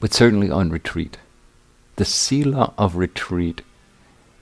but 0.02 0.14
certainly 0.14 0.52
on 0.52 0.70
retreat. 0.70 1.18
The 1.95 2.04
sila 2.04 2.74
of 2.78 2.97
retreat 2.97 3.62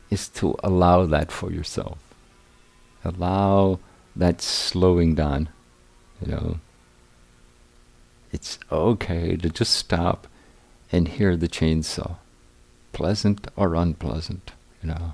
is 0.09 0.27
to 0.29 0.55
allow 0.63 1.05
that 1.05 1.31
for 1.31 1.51
yourself. 1.51 1.99
Allow 3.05 3.79
that 4.15 4.41
slowing 4.41 5.13
down. 5.13 5.49
You 6.25 6.31
know, 6.31 6.59
it's 8.31 8.57
okay 8.71 9.35
to 9.37 9.49
just 9.51 9.73
stop 9.73 10.25
and 10.91 11.07
hear 11.07 11.37
the 11.37 11.47
chainsaw, 11.47 12.15
pleasant 12.91 13.47
or 13.55 13.75
unpleasant, 13.75 14.53
you 14.81 14.89
know 14.89 15.13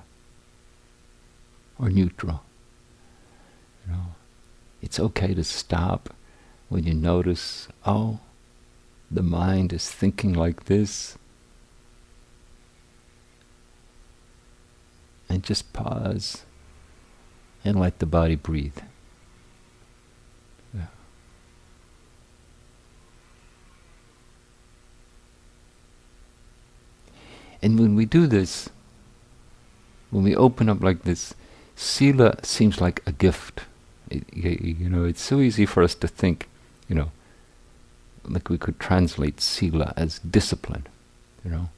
or 1.80 1.90
neutral. 1.90 2.44
You 3.86 3.94
know, 3.94 4.06
it's 4.82 5.00
okay 5.00 5.34
to 5.34 5.44
stop 5.44 6.14
when 6.70 6.84
you 6.86 6.94
notice, 6.94 7.68
oh, 7.86 8.20
the 9.10 9.24
mind 9.24 9.74
is 9.74 9.90
thinking 9.90 10.34
like 10.34 10.66
this. 10.66 11.18
And 15.30 15.44
just 15.44 15.74
pause 15.74 16.44
and 17.64 17.80
let 17.80 18.00
the 18.00 18.06
body 18.06 18.36
breathe. 18.36 18.78
And 27.66 27.80
when 27.80 27.96
we 27.96 28.06
do 28.06 28.28
this, 28.28 28.70
when 30.12 30.24
we 30.24 30.36
open 30.36 30.70
up 30.70 30.84
like 30.84 31.02
this, 31.02 31.34
Sila 31.76 32.38
seems 32.44 32.80
like 32.80 33.02
a 33.08 33.12
gift. 33.12 33.62
It, 34.08 34.24
you 34.32 34.88
know, 34.88 35.04
it's 35.04 35.24
so 35.24 35.40
easy 35.40 35.66
for 35.66 35.82
us 35.82 35.96
to 35.96 36.08
think, 36.08 36.48
you 36.88 36.94
know, 36.94 37.12
like 38.30 38.50
we 38.50 38.58
could 38.58 38.80
translate 38.80 39.42
Sila 39.42 39.94
as 39.96 40.20
discipline, 40.20 40.88
you 41.44 41.52
know. 41.52 41.70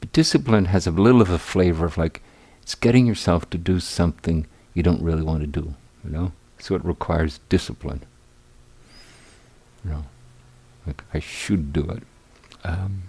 But 0.00 0.12
discipline 0.12 0.66
has 0.66 0.86
a 0.86 0.90
little 0.90 1.22
of 1.22 1.30
a 1.30 1.38
flavor 1.38 1.86
of 1.86 1.96
like, 1.96 2.22
it's 2.62 2.74
getting 2.74 3.06
yourself 3.06 3.48
to 3.50 3.58
do 3.58 3.80
something 3.80 4.46
you 4.74 4.82
don't 4.82 5.02
really 5.02 5.22
want 5.22 5.40
to 5.40 5.46
do, 5.46 5.74
you 6.04 6.10
know. 6.10 6.32
So 6.58 6.74
it 6.74 6.84
requires 6.84 7.40
discipline. 7.48 8.02
You 9.84 9.90
know, 9.90 10.04
like 10.86 11.04
I 11.12 11.18
should 11.18 11.72
do 11.72 11.88
it. 11.90 12.02
Um, 12.64 13.04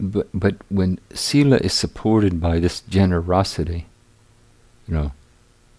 But, 0.00 0.26
but 0.34 0.56
when 0.68 0.98
sila 1.14 1.58
is 1.58 1.72
supported 1.72 2.40
by 2.40 2.58
this 2.58 2.80
generosity, 2.80 3.86
you 4.88 4.94
know, 4.94 5.12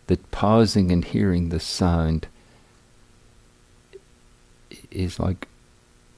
that 0.08 0.32
pausing 0.32 0.90
and 0.92 1.04
hearing 1.04 1.50
the 1.50 1.60
sound 1.60 2.28
is 4.92 5.20
like 5.20 5.48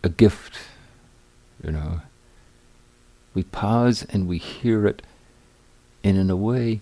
a 0.03 0.09
gift, 0.09 0.57
you 1.63 1.71
know. 1.71 2.01
We 3.33 3.43
pause 3.43 4.05
and 4.09 4.27
we 4.27 4.37
hear 4.37 4.85
it, 4.87 5.01
and 6.03 6.17
in 6.17 6.29
a 6.29 6.35
way, 6.35 6.81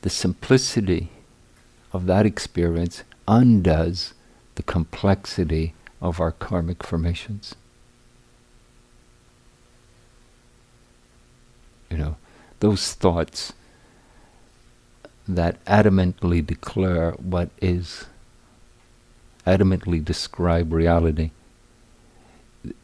the 0.00 0.10
simplicity 0.10 1.10
of 1.92 2.06
that 2.06 2.24
experience 2.24 3.04
undoes 3.28 4.14
the 4.54 4.62
complexity 4.62 5.74
of 6.00 6.20
our 6.20 6.32
karmic 6.32 6.82
formations. 6.82 7.54
you 11.92 11.98
know, 11.98 12.16
those 12.60 12.94
thoughts 12.94 13.52
that 15.28 15.62
adamantly 15.66 16.44
declare 16.44 17.12
what 17.12 17.50
is, 17.60 18.06
adamantly 19.46 20.04
describe 20.04 20.72
reality, 20.72 21.30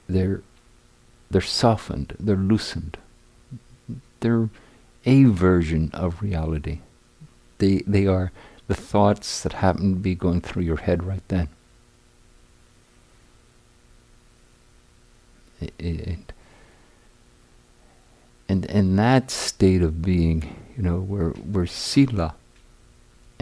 they're, 0.09 0.43
they're 1.31 1.41
softened, 1.41 2.17
they're 2.19 2.37
loosened. 2.37 2.97
They're 4.21 4.49
a 5.05 5.25
version 5.25 5.91
of 5.95 6.23
reality. 6.23 6.81
They, 7.59 7.83
they 7.87 8.07
are 8.07 8.33
the 8.67 8.75
thoughts 8.75 9.43
that 9.43 9.55
happen 9.55 9.95
to 9.95 10.01
be 10.01 10.15
going 10.15 10.41
through 10.41 10.63
your 10.63 10.77
head 10.79 11.05
right 11.05 11.23
then. 11.29 11.49
It, 15.61 16.33
and 18.49 18.65
in 18.67 18.97
that 18.97 19.31
state 19.31 19.83
of 19.83 20.03
being, 20.03 20.57
you 20.77 20.83
know, 20.83 21.01
where 21.01 21.31
where 21.31 21.67
sila 21.67 22.35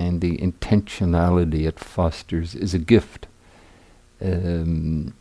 and 0.06 0.20
the 0.20 0.38
intentionality 0.38 1.66
it 1.66 1.78
fosters 1.78 2.54
is 2.54 2.74
a 2.74 2.78
gift. 2.78 3.26
Um, 4.20 5.14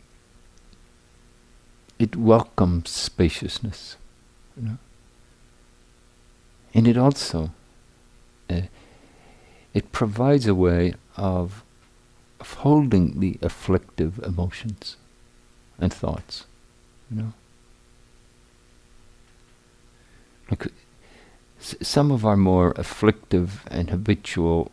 it 1.98 2.16
welcomes 2.16 2.90
spaciousness, 2.90 3.96
you 4.56 4.68
know, 4.68 4.78
and 6.74 6.86
it 6.86 6.96
also 6.96 7.50
uh, 8.48 8.62
it 9.74 9.92
provides 9.92 10.46
a 10.46 10.54
way 10.54 10.94
of 11.16 11.62
of 12.38 12.52
holding 12.54 13.20
the 13.20 13.38
afflictive 13.42 14.18
emotions 14.22 14.96
and 15.78 15.92
thoughts, 15.92 16.44
you 17.10 17.16
know. 17.16 17.32
Look, 20.50 20.68
some 21.58 22.10
of 22.10 22.24
our 22.24 22.36
more 22.36 22.72
afflictive 22.76 23.64
and 23.68 23.90
habitual 23.90 24.70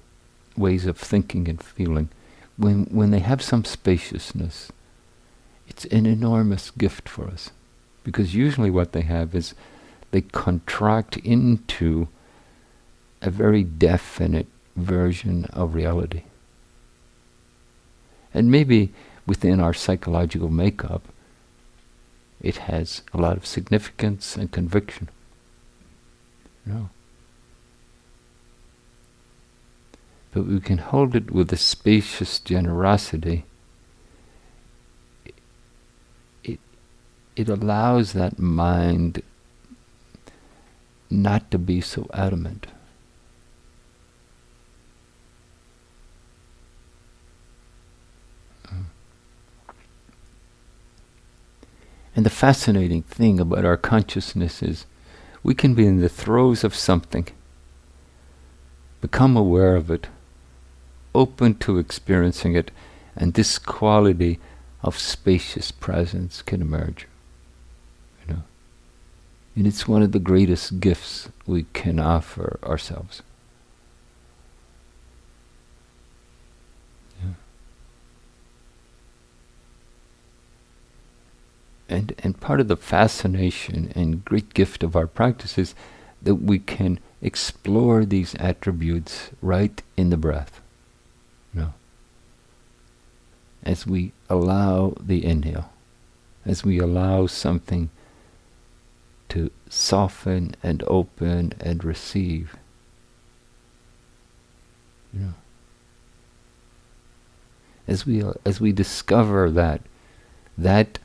ways 0.57 0.85
of 0.85 0.97
thinking 0.97 1.47
and 1.47 1.61
feeling, 1.61 2.09
when 2.57 2.85
when 2.85 3.11
they 3.11 3.19
have 3.19 3.41
some 3.41 3.65
spaciousness, 3.65 4.71
it's 5.67 5.85
an 5.85 6.05
enormous 6.05 6.71
gift 6.71 7.09
for 7.09 7.27
us. 7.27 7.51
Because 8.03 8.35
usually 8.35 8.69
what 8.69 8.91
they 8.91 9.01
have 9.01 9.33
is 9.33 9.53
they 10.11 10.21
contract 10.21 11.17
into 11.17 12.07
a 13.21 13.29
very 13.29 13.63
definite 13.63 14.47
version 14.75 15.45
of 15.45 15.73
reality. 15.73 16.23
And 18.33 18.51
maybe 18.51 18.91
within 19.25 19.59
our 19.59 19.73
psychological 19.73 20.49
makeup, 20.49 21.03
it 22.41 22.57
has 22.57 23.01
a 23.13 23.17
lot 23.17 23.37
of 23.37 23.45
significance 23.45 24.35
and 24.35 24.51
conviction. 24.51 25.09
You 26.65 26.73
know? 26.73 26.89
But 30.33 30.47
we 30.47 30.59
can 30.59 30.79
hold 30.79 31.15
it 31.15 31.29
with 31.29 31.53
a 31.53 31.57
spacious 31.57 32.39
generosity. 32.39 33.45
It, 36.43 36.59
it 37.35 37.49
allows 37.49 38.13
that 38.13 38.39
mind 38.39 39.21
not 41.11 41.51
to 41.51 41.59
be 41.59 41.81
so 41.81 42.07
adamant. 42.13 42.65
Mm. 48.65 48.85
And 52.15 52.25
the 52.25 52.31
fascinating 52.31 53.03
thing 53.03 53.39
about 53.39 53.65
our 53.65 53.77
consciousness 53.77 54.63
is 54.63 54.87
we 55.43 55.53
can 55.53 55.75
be 55.75 55.85
in 55.85 56.01
the 56.01 56.09
throes 56.09 56.63
of 56.63 56.73
something, 56.73 57.27
become 58.99 59.37
aware 59.37 59.75
of 59.75 59.91
it, 59.91 60.07
open 61.13 61.55
to 61.55 61.77
experiencing 61.77 62.55
it, 62.55 62.71
and 63.15 63.33
this 63.33 63.57
quality 63.59 64.39
of 64.81 64.97
spacious 64.97 65.71
presence 65.71 66.41
can 66.41 66.61
emerge. 66.61 67.07
You 68.27 68.35
know? 68.35 68.43
And 69.55 69.67
it's 69.67 69.87
one 69.87 70.01
of 70.01 70.11
the 70.11 70.19
greatest 70.19 70.79
gifts 70.79 71.29
we 71.45 71.65
can 71.73 71.99
offer 71.99 72.59
ourselves. 72.63 73.21
And, 81.93 82.15
and 82.23 82.39
part 82.39 82.59
of 82.59 82.69
the 82.69 82.75
fascination 82.75 83.91
and 83.93 84.25
great 84.25 84.55
gift 84.55 84.81
of 84.81 84.95
our 84.95 85.05
practice 85.05 85.59
is 85.59 85.75
that 86.23 86.35
we 86.35 86.57
can 86.57 86.99
explore 87.21 88.03
these 88.03 88.33
attributes 88.39 89.29
right 89.43 89.79
in 89.95 90.09
the 90.09 90.17
breath. 90.17 90.59
Know, 91.53 91.73
as 93.63 93.85
we 93.85 94.11
allow 94.29 94.95
the 94.99 95.23
inhale, 95.23 95.71
as 96.45 96.63
we 96.63 96.79
allow 96.79 97.27
something 97.27 97.89
to 99.29 99.51
soften 99.69 100.55
and 100.63 100.83
open 100.87 101.53
and 101.59 101.83
receive. 101.83 102.55
You 105.13 105.19
know, 105.19 105.33
as 107.87 108.05
we 108.05 108.23
as 108.45 108.59
we 108.59 108.71
discover 108.71 109.51
that 109.51 109.81
that 110.57 110.99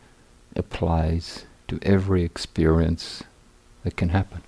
applies 0.57 1.47
to 1.69 1.79
every 1.83 2.25
experience 2.25 3.23
that 3.85 3.97
can 3.97 4.11
happen. 4.11 4.43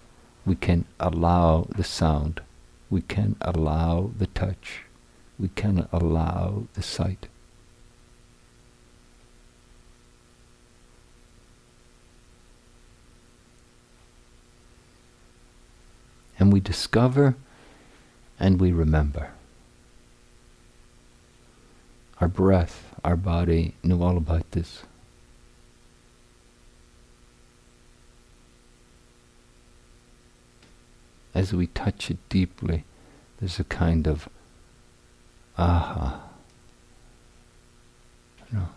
We 0.45 0.57
can 0.57 0.87
allow 0.99 1.69
the 1.77 1.85
sound. 1.85 2.41
We 2.89 3.03
can 3.03 3.37
allow 3.41 4.11
the 4.19 4.27
touch. 4.27 4.83
We 5.41 5.49
cannot 5.49 5.89
allow 5.93 6.65
the 6.75 6.83
sight. 6.83 7.29
And 16.39 16.53
we 16.53 16.61
discover 16.61 17.37
and 18.39 18.61
we 18.61 18.73
remember. 18.73 19.31
Our 22.21 22.29
breath, 22.29 22.95
our 23.03 23.17
body 23.17 23.75
knew 23.83 24.03
all 24.03 24.17
about 24.17 24.51
this. 24.51 24.83
as 31.35 31.53
we 31.55 31.67
touch 31.69 32.11
it 32.11 32.19
deeply, 32.29 32.85
there's 33.39 33.59
a 33.59 33.65
kind 33.65 34.07
of 34.07 34.29
aha. 35.61 36.21
Know. 38.53 38.69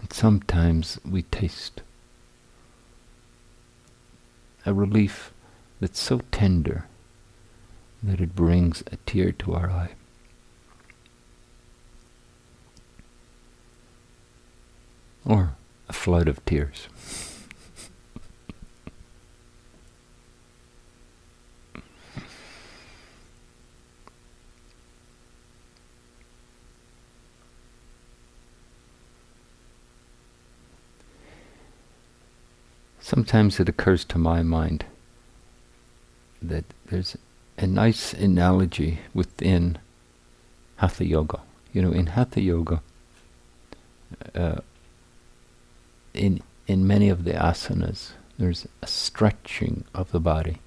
And 0.00 0.12
sometimes 0.12 1.00
we 1.04 1.22
taste 1.22 1.80
a 4.66 4.74
relief 4.74 5.32
that's 5.80 5.98
so 5.98 6.20
tender 6.30 6.87
that 8.02 8.20
it 8.20 8.34
brings 8.34 8.82
a 8.92 8.96
tear 9.06 9.32
to 9.32 9.54
our 9.54 9.70
eye. 9.70 9.90
Or 15.24 15.56
a 15.88 15.92
flood 15.92 16.28
of 16.28 16.44
tears. 16.44 16.88
Sometimes 33.00 33.58
it 33.58 33.70
occurs 33.70 34.04
to 34.04 34.18
my 34.18 34.42
mind 34.42 34.84
that 36.42 36.64
there's 36.86 37.16
a 37.58 37.66
nice 37.66 38.14
analogy 38.14 39.00
within 39.12 39.78
Hatha 40.76 41.04
Yoga. 41.04 41.40
You 41.72 41.82
know, 41.82 41.92
in 41.92 42.06
Hatha 42.06 42.40
Yoga, 42.40 42.80
uh, 44.34 44.60
in 46.14 46.40
in 46.66 46.86
many 46.86 47.08
of 47.08 47.24
the 47.24 47.32
asanas, 47.32 48.12
there's 48.38 48.66
a 48.80 48.86
stretching 48.86 49.84
of 49.94 50.12
the 50.12 50.20
body, 50.20 50.58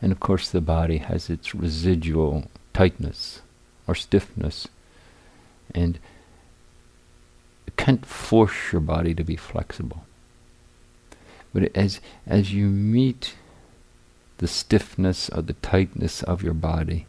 and 0.00 0.10
of 0.10 0.20
course, 0.20 0.50
the 0.50 0.60
body 0.60 0.98
has 0.98 1.30
its 1.30 1.54
residual 1.54 2.44
tightness 2.74 3.40
or 3.86 3.94
stiffness, 3.94 4.66
and 5.74 5.98
you 7.66 7.72
can't 7.76 8.04
force 8.04 8.72
your 8.72 8.80
body 8.80 9.14
to 9.14 9.22
be 9.22 9.36
flexible. 9.36 10.04
But 11.54 11.74
as 11.76 12.00
as 12.26 12.52
you 12.52 12.66
meet 12.66 13.36
the 14.38 14.48
stiffness 14.48 15.28
or 15.30 15.42
the 15.42 15.52
tightness 15.54 16.22
of 16.22 16.42
your 16.42 16.54
body, 16.54 17.06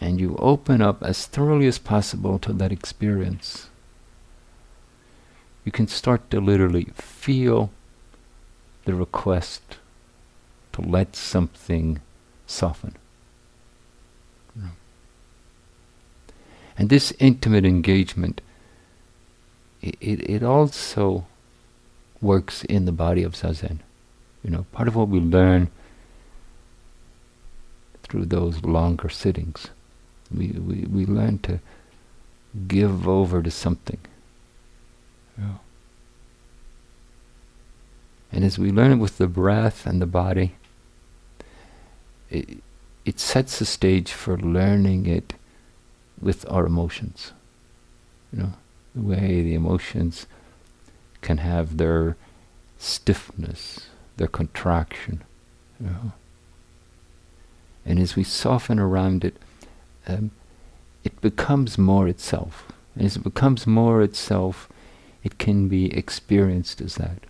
and 0.00 0.20
you 0.20 0.36
open 0.38 0.80
up 0.80 1.02
as 1.02 1.26
thoroughly 1.26 1.66
as 1.66 1.78
possible 1.78 2.38
to 2.38 2.52
that 2.52 2.72
experience, 2.72 3.68
you 5.64 5.72
can 5.72 5.86
start 5.86 6.30
to 6.30 6.40
literally 6.40 6.88
feel 6.94 7.70
the 8.84 8.94
request 8.94 9.78
to 10.72 10.80
let 10.80 11.14
something 11.14 12.00
soften. 12.46 12.96
And 16.78 16.88
this 16.88 17.12
intimate 17.18 17.66
engagement, 17.66 18.40
it, 19.82 19.96
it, 20.00 20.30
it 20.30 20.42
also 20.42 21.26
works 22.22 22.64
in 22.64 22.86
the 22.86 22.92
body 22.92 23.22
of 23.22 23.34
Zazen. 23.34 23.80
You 24.42 24.50
know, 24.50 24.66
part 24.72 24.88
of 24.88 24.96
what 24.96 25.08
we 25.08 25.20
learn 25.20 25.70
through 28.02 28.26
those 28.26 28.62
longer 28.62 29.08
sittings, 29.08 29.68
we, 30.34 30.48
we, 30.48 30.86
we 30.86 31.06
learn 31.06 31.38
to 31.40 31.60
give 32.66 33.06
over 33.06 33.42
to 33.42 33.50
something. 33.50 33.98
Yeah. 35.38 35.58
And 38.32 38.44
as 38.44 38.58
we 38.58 38.70
learn 38.70 38.92
it 38.92 38.96
with 38.96 39.18
the 39.18 39.26
breath 39.26 39.86
and 39.86 40.00
the 40.00 40.06
body, 40.06 40.54
it, 42.30 42.58
it 43.04 43.18
sets 43.18 43.58
the 43.58 43.66
stage 43.66 44.12
for 44.12 44.38
learning 44.38 45.06
it 45.06 45.34
with 46.20 46.48
our 46.50 46.66
emotions. 46.66 47.32
You 48.32 48.38
know, 48.40 48.52
the 48.94 49.02
way 49.02 49.42
the 49.42 49.54
emotions 49.54 50.26
can 51.22 51.38
have 51.38 51.76
their 51.76 52.16
stiffness, 52.78 53.89
their 54.20 54.28
contraction. 54.28 55.22
You 55.80 55.86
know? 55.86 56.12
And 57.86 57.98
as 57.98 58.16
we 58.16 58.22
soften 58.22 58.78
around 58.78 59.24
it, 59.24 59.34
um, 60.06 60.30
it 61.02 61.18
becomes 61.22 61.78
more 61.78 62.06
itself. 62.06 62.70
And 62.94 63.06
as 63.06 63.16
it 63.16 63.24
becomes 63.24 63.66
more 63.66 64.02
itself, 64.02 64.68
it 65.24 65.38
can 65.38 65.68
be 65.68 65.86
experienced 65.96 66.82
as 66.82 66.96
that. 66.96 67.20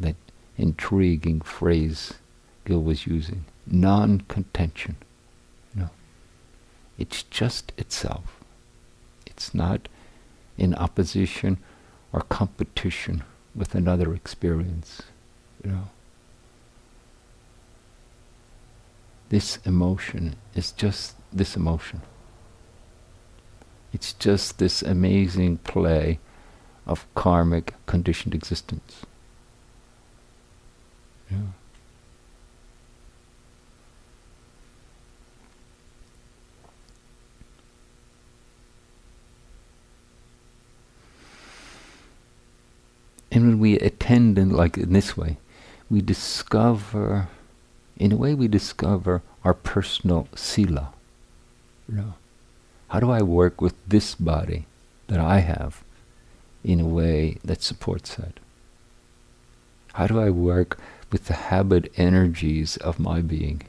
That 0.00 0.16
intriguing 0.58 1.42
phrase 1.42 2.14
Gil 2.64 2.82
was 2.82 3.06
using 3.06 3.44
non 3.64 4.22
contention. 4.22 4.96
No. 5.72 5.90
It's 6.98 7.22
just 7.22 7.72
itself. 7.78 8.40
It's 9.24 9.54
not 9.54 9.86
in 10.58 10.74
opposition 10.74 11.58
or 12.12 12.22
competition 12.22 13.22
with 13.54 13.74
another 13.74 14.14
experience. 14.14 15.02
You 15.64 15.70
know. 15.70 15.88
This 19.28 19.58
emotion 19.64 20.36
is 20.54 20.72
just 20.72 21.14
this 21.32 21.56
emotion. 21.56 22.02
It's 23.92 24.12
just 24.12 24.58
this 24.58 24.82
amazing 24.82 25.58
play 25.58 26.18
of 26.86 27.06
karmic 27.14 27.74
conditioned 27.86 28.34
existence. 28.34 29.06
Yeah. 31.30 31.38
And 43.32 43.46
when 43.46 43.58
we 43.58 43.78
attend 43.78 44.38
in 44.38 44.50
like 44.50 44.76
in 44.76 44.92
this 44.92 45.16
way, 45.16 45.38
we 45.88 46.02
discover, 46.02 47.28
in 47.96 48.12
a 48.12 48.16
way, 48.16 48.34
we 48.34 48.46
discover 48.46 49.22
our 49.42 49.54
personal 49.54 50.28
sila. 50.34 50.92
You 51.88 51.94
know, 51.96 52.14
how 52.88 53.00
do 53.00 53.10
I 53.10 53.22
work 53.22 53.62
with 53.62 53.74
this 53.88 54.14
body 54.14 54.66
that 55.08 55.18
I 55.18 55.38
have 55.38 55.82
in 56.62 56.78
a 56.78 56.86
way 56.86 57.38
that 57.42 57.62
supports 57.62 58.16
that? 58.16 58.38
How 59.94 60.06
do 60.06 60.20
I 60.20 60.28
work 60.28 60.78
with 61.10 61.24
the 61.24 61.34
habit 61.34 61.90
energies 61.96 62.76
of 62.76 63.00
my 63.00 63.22
being 63.22 63.62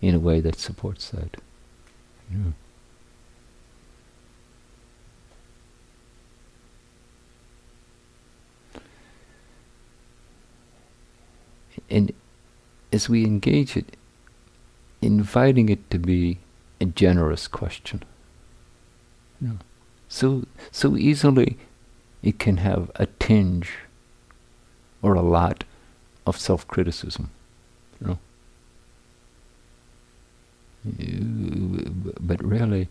in 0.00 0.14
a 0.14 0.18
way 0.18 0.40
that 0.40 0.58
supports 0.58 1.10
that? 1.10 1.36
Yeah. 2.30 2.52
And 11.90 12.12
as 12.92 13.08
we 13.08 13.24
engage 13.24 13.76
it, 13.76 13.96
inviting 15.00 15.68
it 15.68 15.90
to 15.90 15.98
be 15.98 16.38
a 16.80 16.84
generous 16.84 17.48
question. 17.48 18.02
So 20.08 20.44
so 20.70 20.96
easily 20.96 21.58
it 22.22 22.38
can 22.38 22.58
have 22.58 22.90
a 22.96 23.06
tinge 23.06 23.70
or 25.02 25.14
a 25.14 25.22
lot 25.22 25.64
of 26.26 26.38
self-criticism. 26.38 27.30
You 28.00 28.06
know? 28.06 28.18
But 32.20 32.42
really, 32.42 32.88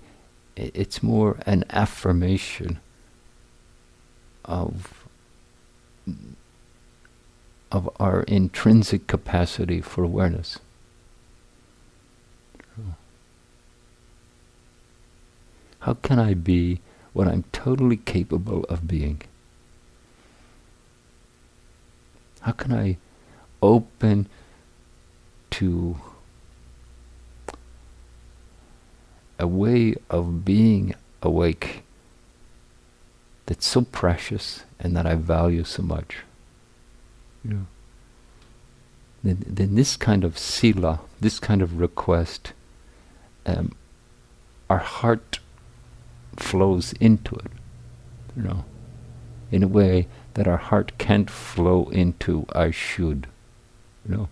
it's 0.56 1.04
more 1.04 1.38
an 1.46 1.64
affirmation 1.70 2.80
of 4.46 4.97
of 7.72 7.90
our 8.00 8.24
intrinsic 8.24 9.08
capacity 9.08 9.82
for 9.82 10.04
awareness. 10.04 10.60
How 15.80 15.94
can 15.94 16.20
I 16.20 16.34
be 16.34 16.82
what 17.14 17.28
I'm 17.28 17.44
totally 17.52 17.98
capable 17.98 18.64
of 18.66 18.88
being? 18.88 19.22
How 22.42 22.52
can 22.52 22.74
I 22.74 22.98
open 23.62 24.28
to 25.52 25.98
a 29.40 29.48
way 29.48 29.96
of 30.10 30.44
being 30.44 30.94
awake 31.22 31.84
that's 33.46 33.66
so 33.66 33.82
precious 33.82 34.64
and 34.80 34.96
that 34.96 35.06
I 35.06 35.16
value 35.16 35.64
so 35.64 35.84
much? 35.84 36.18
Know, 37.44 37.66
then, 39.24 39.44
then 39.48 39.76
this 39.76 39.96
kind 39.96 40.24
of 40.24 40.38
sila, 40.38 41.00
this 41.22 41.40
kind 41.40 41.62
of 41.62 41.80
request, 41.80 42.54
um, 43.46 43.74
our 44.70 44.80
heart 44.80 45.40
flows 46.36 46.94
into 46.94 47.36
it, 47.36 47.52
you 48.36 48.44
know, 48.44 48.66
in 49.52 49.64
a 49.64 49.68
way 49.68 50.08
that 50.34 50.48
our 50.48 50.58
heart 50.58 50.98
can't 50.98 51.30
flow 51.30 51.90
into 51.90 52.46
I 52.54 52.72
should, 52.72 53.28
you 54.08 54.16
know. 54.16 54.30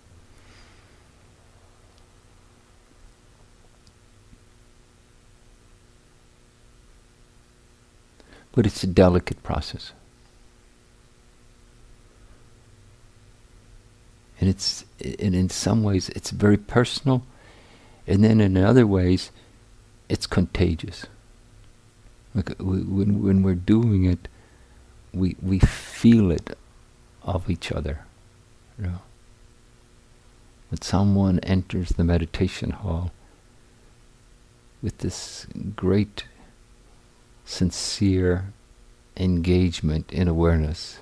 But 8.51 8.65
it's 8.65 8.83
a 8.83 8.87
delicate 8.87 9.41
process. 9.43 9.91
And 14.39 14.49
it's 14.49 14.85
and 14.99 15.35
in 15.35 15.49
some 15.49 15.83
ways 15.83 16.09
it's 16.09 16.31
very 16.31 16.57
personal, 16.57 17.23
and 18.07 18.23
then 18.23 18.41
in 18.41 18.57
other 18.57 18.85
ways, 18.85 19.31
it's 20.09 20.27
contagious. 20.27 21.05
Like 22.33 22.55
when 22.59 23.23
when 23.23 23.43
we're 23.43 23.55
doing 23.55 24.05
it, 24.05 24.27
we 25.13 25.35
we 25.41 25.59
feel 25.59 26.31
it 26.31 26.57
of 27.23 27.49
each 27.49 27.71
other. 27.71 28.05
You 28.77 28.85
know? 28.85 29.01
When 30.69 30.81
someone 30.81 31.39
enters 31.39 31.89
the 31.89 32.03
meditation 32.03 32.71
hall 32.71 33.11
with 34.81 34.97
this 34.99 35.47
great, 35.75 36.25
sincere 37.45 38.53
engagement 39.15 40.11
in 40.11 40.27
awareness, 40.27 40.99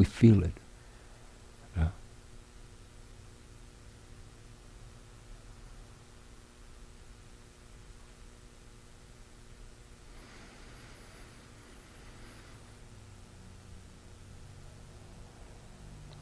we 0.00 0.04
feel 0.06 0.42
it. 0.42 0.54
Yeah. 1.76 1.88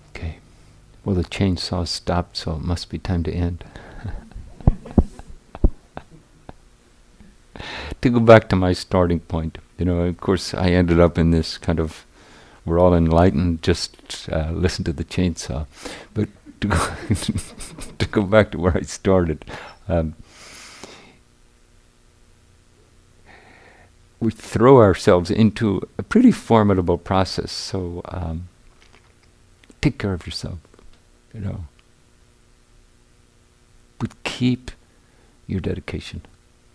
Okay. 0.09 0.39
Well, 1.05 1.15
the 1.15 1.23
chainsaw 1.23 1.87
stopped, 1.87 2.37
so 2.37 2.57
it 2.57 2.63
must 2.63 2.91
be 2.91 2.99
time 2.99 3.23
to 3.23 3.33
end. 3.33 3.63
to 8.01 8.11
go 8.11 8.19
back 8.19 8.49
to 8.49 8.57
my 8.57 8.73
starting 8.73 9.21
point, 9.21 9.59
you 9.79 9.85
know, 9.85 10.01
of 10.01 10.17
course, 10.19 10.53
I 10.53 10.71
ended 10.71 10.99
up 10.99 11.17
in 11.17 11.31
this 11.31 11.57
kind 11.59 11.79
of 11.79 12.05
we're 12.69 12.79
all 12.79 12.95
enlightened, 12.95 13.63
just 13.63 14.29
uh, 14.31 14.51
listen 14.53 14.85
to 14.85 14.93
the 14.93 15.05
chainsaw. 15.05 15.67
But 16.15 16.29
to 16.61 16.69
go, 16.69 16.77
to 17.99 18.07
go 18.09 18.23
back 18.23 18.53
to 18.53 18.59
where 18.59 18.77
I 18.77 18.83
started, 18.83 19.45
um, 19.89 20.15
we 24.21 24.31
throw 24.31 24.79
ourselves 24.79 25.31
into 25.31 25.81
a 25.97 26.03
pretty 26.03 26.33
formidable 26.33 26.99
process. 26.99 27.53
So 27.53 28.03
um, 28.07 28.49
take 29.81 29.99
care 29.99 30.13
of 30.13 30.27
yourself, 30.27 30.59
you 31.33 31.41
know. 31.41 31.65
But 33.99 34.23
keep 34.25 34.71
your 35.47 35.61
dedication, 35.61 36.23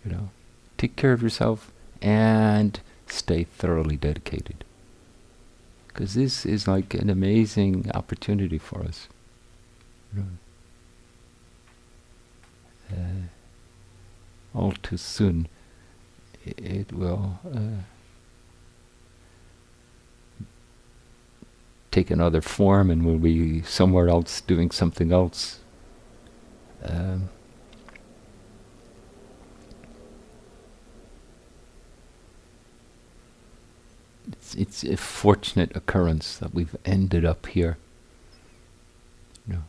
you 0.04 0.12
know. 0.12 0.30
Take 0.78 0.96
care 0.96 1.12
of 1.12 1.22
yourself 1.22 1.70
and 2.02 2.80
stay 3.06 3.44
thoroughly 3.44 3.96
dedicated 3.96 4.63
because 5.94 6.14
this 6.14 6.44
is 6.44 6.66
like 6.66 6.92
an 6.94 7.08
amazing 7.08 7.88
opportunity 7.94 8.58
for 8.58 8.82
us. 8.82 9.08
Uh, 12.90 13.28
all 14.52 14.72
too 14.82 14.96
soon, 14.96 15.46
it, 16.44 16.58
it 16.58 16.92
will 16.92 17.38
uh, 17.48 17.82
take 21.92 22.10
another 22.10 22.40
form, 22.40 22.90
and 22.90 23.06
we'll 23.06 23.18
be 23.18 23.62
somewhere 23.62 24.08
else 24.08 24.40
doing 24.40 24.72
something 24.72 25.12
else. 25.12 25.60
Um, 26.82 27.28
it's, 34.56 34.84
a 34.84 34.96
fortunate 34.96 35.74
occurrence 35.76 36.36
that 36.38 36.54
we've 36.54 36.76
ended 36.84 37.24
up 37.24 37.46
here. 37.46 37.76
You 39.46 39.54
know. 39.54 39.62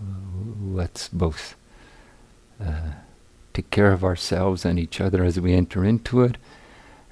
Uh, 0.00 0.74
let's 0.74 1.08
both 1.08 1.56
take 3.52 3.70
care 3.70 3.92
of 3.92 4.04
ourselves 4.04 4.64
and 4.64 4.78
each 4.78 5.00
other 5.00 5.24
as 5.24 5.38
we 5.38 5.52
enter 5.52 5.84
into 5.84 6.22
it, 6.22 6.36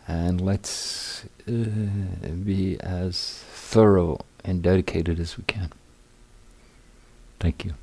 and 0.07 0.41
let's 0.41 1.25
uh, 1.47 1.53
be 2.45 2.79
as 2.81 3.45
thorough 3.51 4.21
and 4.45 4.63
dedicated 4.63 5.21
as 5.21 5.37
we 5.37 5.45
can. 5.45 5.71
Thank 7.39 7.65
you. 7.65 7.75